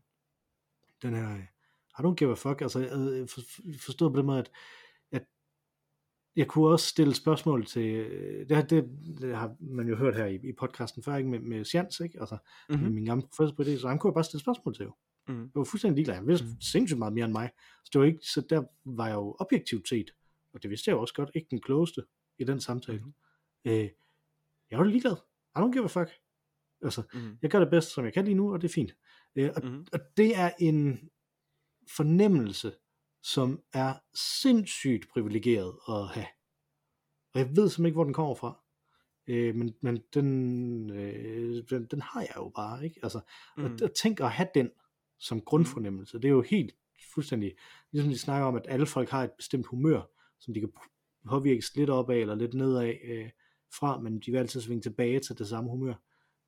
[1.02, 1.42] den her, øh,
[1.98, 3.40] I don't give a fuck, altså øh, for,
[3.84, 4.50] forstået på den måde, at,
[5.12, 5.24] at
[6.36, 8.84] jeg kunne også stille spørgsmål til, øh, det, har- det,
[9.20, 12.20] det har man jo hørt her i, i podcasten før, ikke, med, med Sjans, ikke?
[12.20, 12.36] Altså,
[12.68, 12.82] mm-hmm.
[12.84, 14.94] med min gamle professor på det, så han kunne jeg bare stille spørgsmål til jo.
[15.28, 15.40] Mm.
[15.42, 16.14] Jeg var fuldstændig ligeglad.
[16.16, 16.60] Han vidste mm.
[16.60, 17.50] sindssygt meget mere end mig.
[17.84, 20.10] Så, det var ikke, så der var jeg jo objektivt set,
[20.54, 22.02] og det vidste jeg jo også godt, ikke den klogeste
[22.38, 22.98] i den samtale.
[23.00, 23.14] Mhm.
[23.64, 23.90] Øh,
[24.70, 25.16] jeg var ligeglad.
[25.56, 26.10] I don't give a fuck.
[26.82, 27.38] Altså, Mm.
[27.42, 28.96] jeg gør det bedst, som jeg kan lige nu, og det er fint.
[29.36, 29.86] Øh, og, Mm.
[29.92, 31.10] og det er en
[31.96, 32.72] fornemmelse,
[33.22, 33.94] som er
[34.42, 36.26] sindssygt privilegeret at have.
[37.34, 38.58] Og jeg ved simpelthen ikke, hvor den kommer fra.
[39.26, 43.00] Øh, men men den, øh, den, den har jeg jo bare, ikke?
[43.02, 43.20] Altså,
[43.56, 43.62] mm.
[43.62, 43.72] Mm.
[43.72, 44.70] og, og tænk at have den
[45.18, 46.72] som grundfornemmelse, det er jo helt
[47.14, 47.56] fuldstændig,
[47.92, 50.02] ligesom de snakker om, at alle folk har et bestemt humør,
[50.44, 50.72] som de kan
[51.28, 53.30] påvirkes lidt opad eller lidt nedad øh,
[53.78, 55.94] fra, men de vil altid svinge tilbage til det samme humør.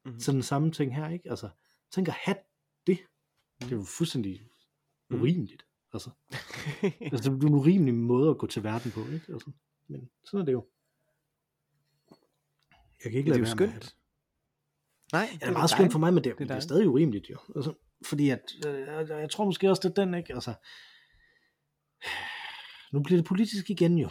[0.04, 0.20] Mhm.
[0.20, 1.30] Så den samme ting her, ikke?
[1.30, 1.48] Altså,
[1.90, 2.36] tænk at have
[2.86, 2.98] det.
[3.60, 4.48] Det er jo fuldstændig
[5.10, 5.20] Mhm.
[5.22, 5.66] urimeligt.
[5.92, 6.10] Altså,
[7.12, 9.32] altså, det er en urimelig måde at gå til verden på, ikke?
[9.32, 9.50] Altså,
[9.88, 10.66] men sådan er det jo.
[13.04, 13.84] Jeg kan ikke det er lade jo med det.
[13.84, 13.96] skønt.
[15.12, 16.88] Nej, Ja, det er meget skønt for mig, men det, Det er det, er stadig
[16.88, 17.38] urimeligt jo.
[17.56, 17.74] Altså,
[18.06, 20.34] fordi at, øh, jeg, jeg tror måske også, det er den, ikke?
[20.34, 20.54] Altså,
[22.94, 24.10] nu bliver det politisk igen jo.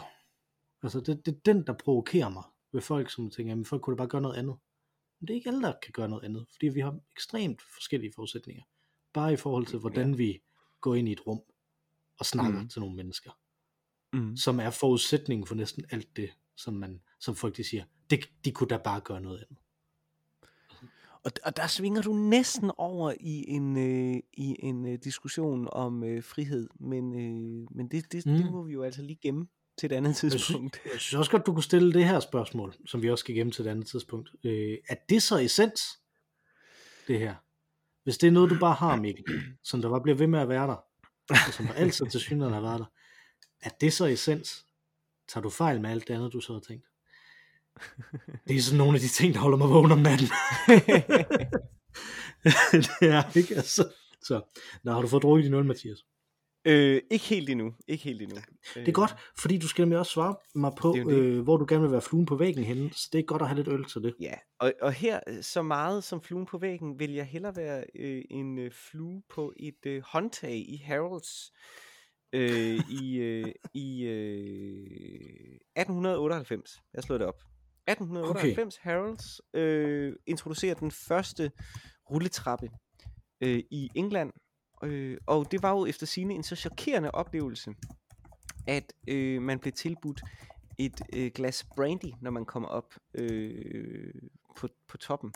[0.82, 3.96] Altså, det, det er den, der provokerer mig ved folk, som tænker, jamen folk kunne
[3.96, 4.56] da bare gøre noget andet.
[5.20, 8.12] Men det er ikke alle, der kan gøre noget andet, fordi vi har ekstremt forskellige
[8.14, 8.62] forudsætninger.
[9.12, 10.16] Bare i forhold til, hvordan ja.
[10.16, 10.42] vi
[10.80, 11.40] går ind i et rum
[12.18, 12.68] og snakker Mm.
[12.68, 13.30] til nogle mennesker,
[14.12, 14.36] Mm.
[14.36, 18.52] som er forudsætningen for næsten alt det, som, man, som folk de siger, det, de
[18.52, 19.63] kunne da bare gøre noget andet.
[21.24, 26.04] Og, og der svinger du næsten over i en, øh, i en øh, diskussion om
[26.04, 28.32] øh, frihed, men, øh, men det, det, mm.
[28.32, 29.46] det må vi jo altså lige gemme
[29.78, 30.80] til et andet Jeg synes, tidspunkt.
[30.92, 33.52] jeg synes også godt, du kunne stille det her spørgsmål, som vi også skal gemme
[33.52, 34.30] til et andet tidspunkt.
[34.44, 35.80] Øh, er det så essens,
[37.08, 37.34] det her?
[38.04, 39.24] Hvis det er noget, du bare har, Mikkel,
[39.62, 40.76] som der bare bliver ved med at være der,
[41.30, 42.86] og som der altid til synligheden har været der,
[43.60, 44.66] er det så essens?
[45.28, 46.86] Tager du fejl med alt det andet, du så har tænkt?
[48.48, 50.28] Det er sådan nogle af de ting, der holder mig vågen om natten.
[53.00, 53.88] det er ikke, altså.
[54.22, 54.40] Så,
[54.84, 55.98] nå, har du fået drukket din øl, Mathias?
[56.64, 57.74] øh, ikke helt endnu.
[57.88, 58.36] Ikke helt endnu.
[58.74, 61.12] Det er godt, fordi du skal nemlig også svare mig på, Det det.
[61.12, 63.48] øh, hvor du gerne vil være fluen på væggen henne, så det er godt at
[63.48, 64.14] have lidt øl til det.
[64.20, 67.84] Ja, og, og her øh, så meget som fluen på væggen, vil jeg hellere være
[67.94, 71.52] øh, en øh, flue på et øh, håndtag i Harrods
[72.32, 76.70] øh, i, øh, i øh, 1898.
[76.94, 77.53] Jeg slår det op.
[77.86, 78.90] 1898 okay.
[78.90, 81.50] Harrods øh, introducerer den første
[82.10, 82.70] rulletrappe
[83.40, 84.32] øh, i England.
[84.84, 87.74] Øh, og det var jo efter sine en så chokerende oplevelse,
[88.66, 90.22] at øh, man blev tilbudt
[90.78, 94.14] et øh, glas brandy, når man kommer op øh,
[94.56, 95.32] på, på toppen.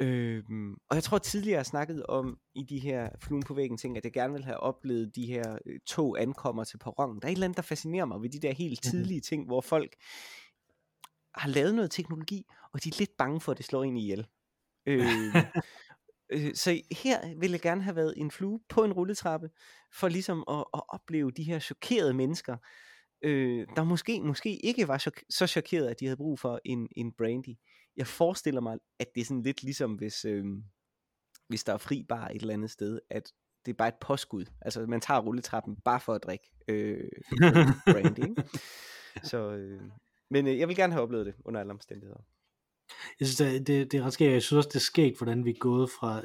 [0.00, 0.42] Øh,
[0.90, 4.04] og jeg tror tidligere jeg snakkede om i de her fluen på væggen ting, at
[4.04, 7.20] jeg gerne vil have oplevet de her øh, tog ankommer til perronen.
[7.20, 8.90] Der er et eller andet, der fascinerer mig ved de der helt Mhm.
[8.90, 9.96] tidlige ting, hvor folk
[11.34, 14.26] har lavet noget teknologi, og de er lidt bange for, at det slår ind ihjel.
[14.86, 15.06] Øh,
[16.32, 19.50] øh, så her vil jeg gerne have været en flue på en rulletrappe,
[19.94, 22.56] for ligesom at, at opleve de her chokerede mennesker,
[23.22, 26.88] øh, der måske, måske ikke var chok- så chokerede, at de havde brug for en,
[26.96, 27.54] en brandy.
[27.96, 30.44] Jeg forestiller mig, at det er sådan lidt ligesom, hvis, øh,
[31.48, 33.32] hvis der er fri bar et eller andet sted, at
[33.66, 34.44] det er bare et påskud.
[34.60, 37.10] Altså, man tager rulletrappen bare for at drikke øh,
[37.92, 38.28] brandy.
[38.28, 38.42] Ikke?
[39.22, 39.82] Så, øh,
[40.30, 42.20] men øh, jeg vil gerne have oplevet det under alle omstændigheder.
[43.20, 44.32] Jeg synes, det, det, det er ret skægt.
[44.32, 46.22] Jeg synes også, det er skægt, hvordan vi er gået fra,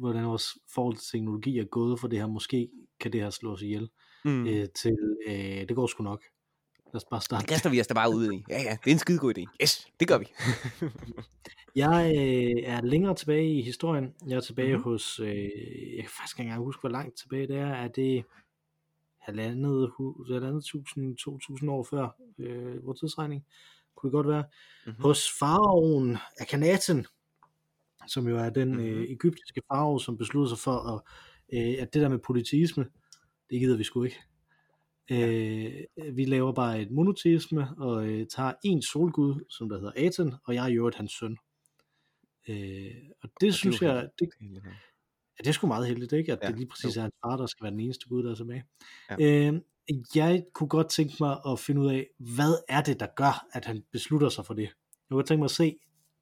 [0.00, 2.68] hvordan vores forhold til teknologi er gået fra det her, måske
[3.00, 3.88] kan det her slå os ihjel,
[4.24, 4.46] mm.
[4.46, 6.22] øh, til øh, det går sgu nok.
[6.86, 7.42] Lad os bare starte.
[7.42, 8.44] Det kaster vi os da bare ud i.
[8.50, 9.56] Ja, ja, det er en skide god idé.
[9.62, 10.26] Yes, det gør vi.
[11.84, 14.14] jeg øh, er længere tilbage i historien.
[14.28, 14.82] Jeg er tilbage mm-hmm.
[14.82, 15.28] hos, øh,
[15.96, 17.66] jeg kan faktisk ikke engang huske, hvor langt tilbage det er.
[17.66, 18.24] Er det
[19.24, 19.90] halvandet,
[20.32, 22.08] halvandet tusind, to tusind år før
[22.38, 23.46] øh, vores tidsregning?
[23.94, 24.44] Kunne det godt være.
[24.86, 25.02] Mm-hmm.
[25.02, 27.06] Hos faraoen Akhenaten,
[28.06, 28.86] som jo er den mm-hmm.
[28.86, 31.02] øh, egyptiske farao, som besluttede sig for, at,
[31.52, 32.86] øh, at det der med politisme,
[33.50, 34.20] det gider vi sgu ikke.
[35.10, 40.34] Øh, vi laver bare et monoteisme og øh, tager en solgud, som der hedder Aten,
[40.44, 41.36] og jeg er jo hans søn.
[42.48, 44.28] Øh, og det og synes det jeg, det,
[45.38, 46.32] ja, det er sgu meget heldigt, ikke?
[46.32, 47.00] At ja, det lige præcis jo.
[47.00, 48.64] er hans far, der skal være den eneste gud, der er tilbage.
[49.10, 49.50] Ja.
[49.50, 49.60] Øh,
[50.14, 53.64] jeg kunne godt tænke mig at finde ud af, hvad er det, der gør, at
[53.64, 54.62] han beslutter sig for det?
[54.62, 54.72] Jeg
[55.10, 55.76] kunne godt tænke mig at se,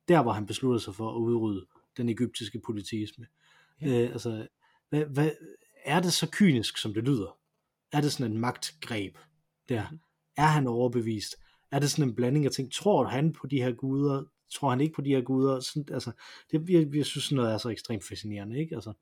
[0.09, 3.27] der hvor han beslutter sig for at udrydde den egyptiske politisme.
[3.83, 3.87] Ja.
[3.87, 4.47] Øh, altså,
[4.89, 5.31] hvad, hvad,
[5.85, 7.39] er det så kynisk, som det lyder?
[7.93, 9.19] er det sådan en magtgreb
[9.69, 9.89] der?
[9.91, 10.01] Mhm.
[10.37, 11.37] Er han overbevist?
[11.71, 12.73] Er det sådan en blanding af ting?
[12.73, 14.25] Tror han på de her guder?
[14.55, 15.61] Tror han ikke på de her guder?
[15.61, 16.13] Sådan, altså,
[16.51, 18.75] det, jeg, jeg synes sådan noget er så ekstremt fascinerende, ikke?
[18.75, 18.93] Altså,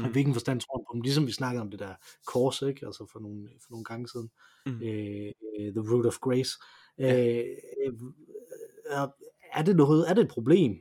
[0.00, 0.12] mm.
[0.12, 1.00] hvilken forstand tror han på dem?
[1.00, 1.94] Ligesom vi snakkede om det der
[2.26, 2.86] kors, ikke?
[2.86, 4.30] Altså for nogle, for nogle gange siden.
[4.66, 4.82] Mm.
[4.82, 5.32] Øh,
[5.72, 6.52] The Root of Grace.
[6.98, 7.30] Ja.
[7.30, 7.56] Øh,
[7.86, 7.92] øh,
[9.52, 10.80] er det noget, er det et problem?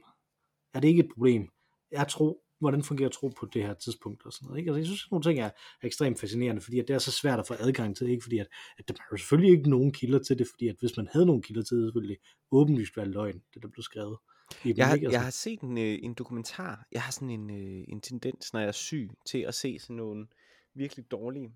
[0.74, 1.50] Er det ikke et problem?
[1.92, 4.60] Jeg tror, hvordan fungerer tro på det her tidspunkt og sådan noget.
[4.60, 4.70] Ikke?
[4.70, 7.12] Altså, jeg synes, at nogle ting er, er ekstremt fascinerende, fordi at det er så
[7.12, 8.24] svært at få adgang til, ikke?
[8.24, 8.48] fordi at,
[8.78, 11.42] at der er selvfølgelig ikke nogen kilder til det, fordi at hvis man havde nogen
[11.42, 12.18] kilder til det, så ville det
[12.52, 14.18] åbenlyst være løgn, det der blev skrevet.
[14.66, 15.10] Jeg har, altså.
[15.12, 18.60] jeg har set en, øh, en dokumentar, jeg har sådan en, øh, en tendens, når
[18.60, 20.28] jeg er syg, til at se sådan nogle
[20.76, 21.54] virkelig dårlige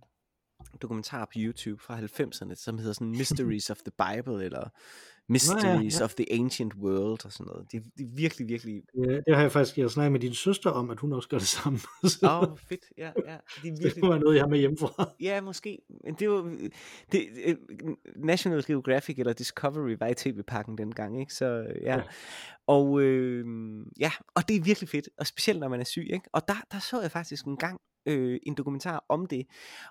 [0.82, 4.70] dokumentar på YouTube fra 90'erne, som hedder sådan Mysteries of the Bible, eller
[5.32, 6.03] Mysteries ja, ja, ja.
[6.03, 7.72] of the Ancient World, og sådan noget.
[7.72, 8.84] Det, det er virkelig, virkelig...
[8.97, 11.38] Ja, det har jeg faktisk jeg snakket med din søster om, at hun også gør
[11.38, 11.80] det samme.
[12.24, 13.38] Åh, oh, fedt, ja, ja.
[13.62, 13.95] Det, er virkelig...
[13.95, 15.10] det var noget, jeg har med hjemmefra.
[15.22, 15.80] Ja, måske.
[16.03, 16.57] Men det var...
[17.12, 17.55] Det, øh,
[18.16, 21.34] National Geographic eller Discovery var i tv-pakken dengang, ikke?
[21.34, 21.45] Så
[21.82, 21.95] ja.
[21.95, 22.01] ja.
[22.68, 23.45] Og øh,
[23.99, 26.30] ja, og det er virkelig fedt, og specielt når man er syg, ikke?
[26.34, 29.45] Og der, der så jeg faktisk en gang øh, en dokumentar om det,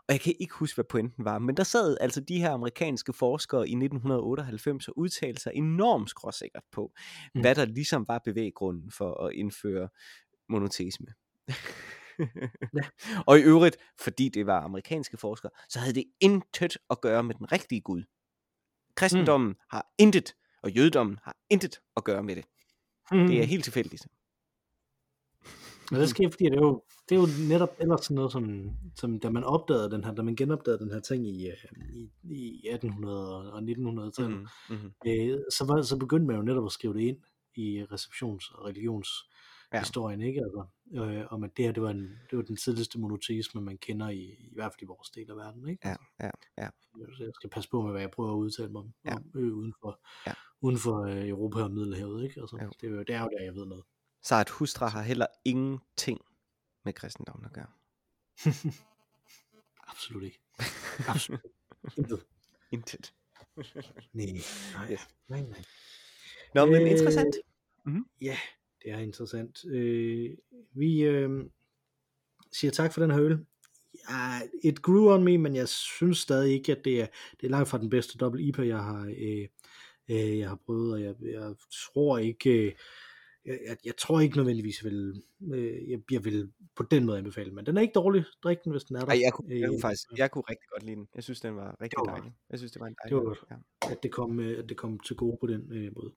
[0.08, 3.12] og jeg kan ikke huske, hvad pointen var, men der sad altså de her amerikanske
[3.12, 6.92] forskere i 1998 og udtalte sig enormt skråsikkert på,
[7.34, 7.40] mm.
[7.40, 9.88] hvad der ligesom var bevæggrunden for at indføre
[10.48, 11.06] monoteisme.
[12.74, 12.82] ja.
[13.28, 17.34] Og i øvrigt, fordi det var amerikanske forskere, så havde det intet at gøre med
[17.34, 18.02] den rigtige Gud.
[18.94, 19.56] Kristendommen mm.
[19.70, 22.44] har intet, og jødedommen har intet at gøre med det.
[23.12, 23.26] Mm.
[23.26, 24.06] Det er helt tilfældigt.
[25.90, 28.70] Men det sker, fordi det er jo, det er jo netop ellers sådan noget, som,
[28.94, 31.54] som da man opdagede den her, da man genopdagede den her ting i, øh,
[31.94, 34.38] i, i 1800- og 1900-tallet,
[34.70, 34.92] mm, mm.
[35.06, 37.16] øh, så, var, så begyndte man jo netop at skrive det ind
[37.56, 40.26] i receptions- og religionshistorien, ja.
[40.26, 40.40] ikke?
[40.40, 40.64] Altså,
[40.94, 44.08] øh, om at det her, det var, en, det var den tidligste monoteisme, man kender
[44.08, 45.88] i, i hvert fald i vores del af verden, ikke?
[45.88, 46.68] Ja, ja, ja.
[47.16, 49.16] Så jeg skal passe på med, hvad jeg prøver at udtale mig om, ja.
[49.16, 50.32] om ø uden for, ja.
[50.60, 52.40] uden for øh, Europa og Middelhavet, ikke?
[52.40, 52.66] Altså, ja.
[52.80, 53.84] det, er jo, det er jo der, jeg ved noget.
[54.22, 56.20] Så at Hustra har heller ingenting
[56.84, 57.70] med kristendommen at gøre.
[59.90, 60.40] Absolut ikke.
[61.08, 61.40] Absolut.
[61.96, 62.24] Intet.
[62.72, 63.14] Intet.
[64.12, 64.26] nej,
[64.74, 65.08] nej, yes.
[65.28, 65.64] nej, nej.
[66.54, 67.36] Nå, men øh, interessant.
[67.84, 68.04] Mm-hmm.
[68.20, 68.38] Ja,
[68.82, 69.64] det er interessant.
[69.64, 70.36] Øh,
[70.72, 71.44] vi øh,
[72.52, 73.46] siger tak for den her øl.
[74.10, 77.06] Ja, it grew on me, men jeg synes stadig ikke, at det er,
[77.40, 79.48] det er langt fra den bedste dobbelt IPA, jeg har, øh,
[80.08, 82.72] øh, jeg har prøvet, og jeg, jeg tror ikke, øh,
[83.48, 85.22] jeg, jeg, jeg tror ikke nødvendigvis, vil,
[85.52, 88.24] øh, jeg, jeg vil på den måde anbefale, men den er ikke dårlig.
[88.44, 89.06] Drik den, hvis den er der.
[89.06, 91.08] Ej, jeg, kunne, jeg, kunne faktisk, jeg kunne rigtig godt lide den.
[91.14, 92.32] Jeg synes, den var rigtig var, dejlig.
[92.50, 93.18] Jeg synes, det var en dejlig.
[93.18, 93.92] Det var ja.
[93.92, 96.12] at, det kom, øh, at det kom til gode på den øh, måde.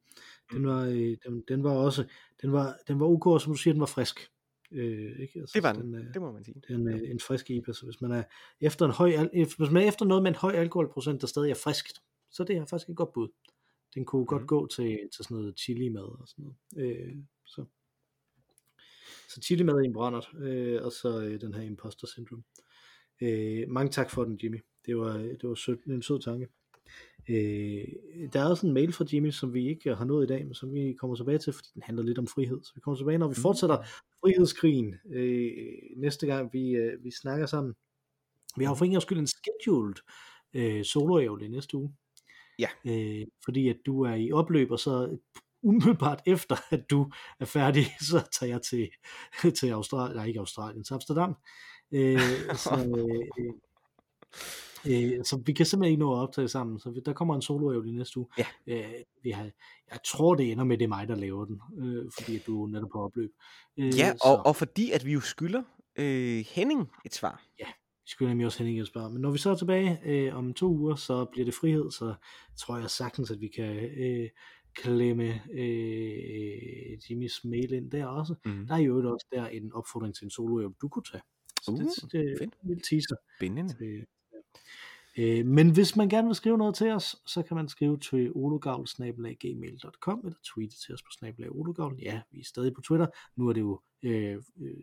[0.52, 0.66] Den mm.
[0.66, 2.06] var, øh, den, den, var også,
[2.42, 4.20] den var, den var ok, som du siger, den var frisk.
[4.72, 5.40] Øh, ikke?
[5.40, 6.62] Altså, det var den, den øh, det må man sige.
[6.68, 8.24] Den, øh, en frisk IPA, så hvis man er
[8.62, 11.56] efter en høj, hvis man er efter noget med en høj alkoholprocent, der stadig er
[11.56, 12.02] friskt,
[12.32, 13.28] så det er faktisk et godt bud.
[13.96, 14.28] Den kunne mm.
[14.28, 16.58] godt gå til, til sådan noget chili mad og sådan noget.
[16.78, 17.16] Øh,
[17.46, 17.66] så.
[19.30, 22.44] så chili mad i en brændert, øh, og så øh, den her imposter syndrome.
[23.22, 24.60] Øh, mange tak for den, Jimmy.
[24.86, 26.48] Det var, det var sød, en sød tanke.
[27.30, 27.88] Øh,
[28.34, 30.54] der er også en mail fra Jimmy, som vi ikke har nået i dag, men
[30.54, 32.64] som vi kommer tilbage til, fordi den handler lidt om frihed.
[32.64, 33.42] Så vi kommer tilbage, når vi mm.
[33.42, 33.78] fortsætter
[34.22, 35.52] frihedskrigen øh,
[35.98, 37.74] næste gang, vi, øh, vi snakker sammen.
[38.58, 39.96] Vi har for en skyld en scheduled
[40.54, 41.94] øh, solo i næste uge.
[42.62, 42.68] Ja.
[42.86, 45.18] Øh, fordi at du er i opløb, og så
[45.64, 48.90] umiddelbart efter, at du er færdig, så tager jeg til,
[49.60, 51.36] til Australien, nej ikke Australien, til Amsterdam.
[51.92, 52.20] Øh,
[52.56, 53.06] så,
[53.38, 53.54] øh,
[54.88, 57.84] Øh, så vi kan simpelthen ikke nå at optage sammen, så der kommer en solo
[57.84, 58.28] i næste uge.
[58.38, 58.46] Ja.
[58.68, 58.94] Øh,
[59.24, 59.44] vi har,
[59.92, 62.46] jeg tror, det ender med, at det er mig, der laver den, øh, fordi at
[62.48, 63.32] du er netop på opløb.
[63.78, 65.64] Øh, Ja, så og, og fordi at vi jo skylder
[65.96, 67.44] øh, Henning et svar.
[67.58, 67.64] vi
[68.12, 69.10] skulle nemlig også Henning spørge.
[69.10, 72.14] Men når vi så er tilbage øh, om to uger, så bliver det frihed, så
[72.60, 74.30] tror jeg sagtens, at vi kan øh,
[74.74, 78.36] klemme øh, Jimmys mail ind der også.
[78.46, 78.68] Mm.
[78.68, 81.24] Der er jo også der en opfordring til en solo du kunne tage.
[81.62, 82.54] Så Uh, det, det er fedt.
[82.64, 83.16] en lille teaser.
[83.38, 83.76] Spændende.
[83.82, 84.04] Øh,
[85.18, 85.40] ja.
[85.40, 88.32] Øh, men hvis man gerne vil skrive noget til os, så kan man skrive til
[88.36, 92.00] ologavl.gmail.com eller tweete til os på snabelag ologavl.
[92.02, 93.08] Ja, vi er stadig på Twitter.
[93.36, 94.74] Nu er det jo øh, øh,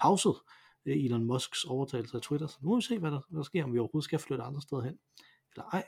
[0.00, 3.38] pauset, øh, Elon Musks overtagelse af Twitter, så nu må vi se, hvad der, hvad
[3.38, 4.98] der sker, om vi overhovedet skal flytte andre steder hen,
[5.52, 5.84] eller ej.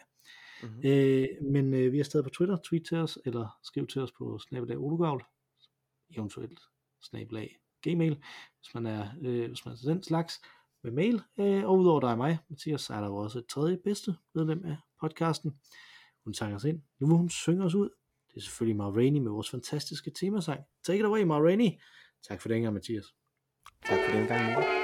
[0.62, 0.80] Mm-hmm.
[0.84, 4.12] Øh, men øh, vi er stadig på Twitter, tweet til os, eller skriv til os
[4.12, 5.24] på snabelag ologavl,
[6.16, 6.60] eventuelt
[7.02, 8.22] snabelag gmail,
[8.60, 10.40] hvis man er, øh, hvis man er den slags
[10.82, 11.22] med mail.
[11.40, 14.16] Øh, og udover dig og mig, Mathias, så er der jo også et tredje bedste
[14.34, 15.60] medlem af podcasten.
[16.24, 16.82] Hun tager os ind.
[16.98, 17.90] Nu vil hun synge os ud.
[18.28, 20.60] Det er selvfølgelig Ma Rainey med vores fantastiske temasang.
[20.84, 21.70] Take it away, Ma Rainey.
[22.28, 23.04] Tak for den gang, Mathias.
[23.86, 24.46] Tak for den gang.
[24.46, 24.77] Mikkel.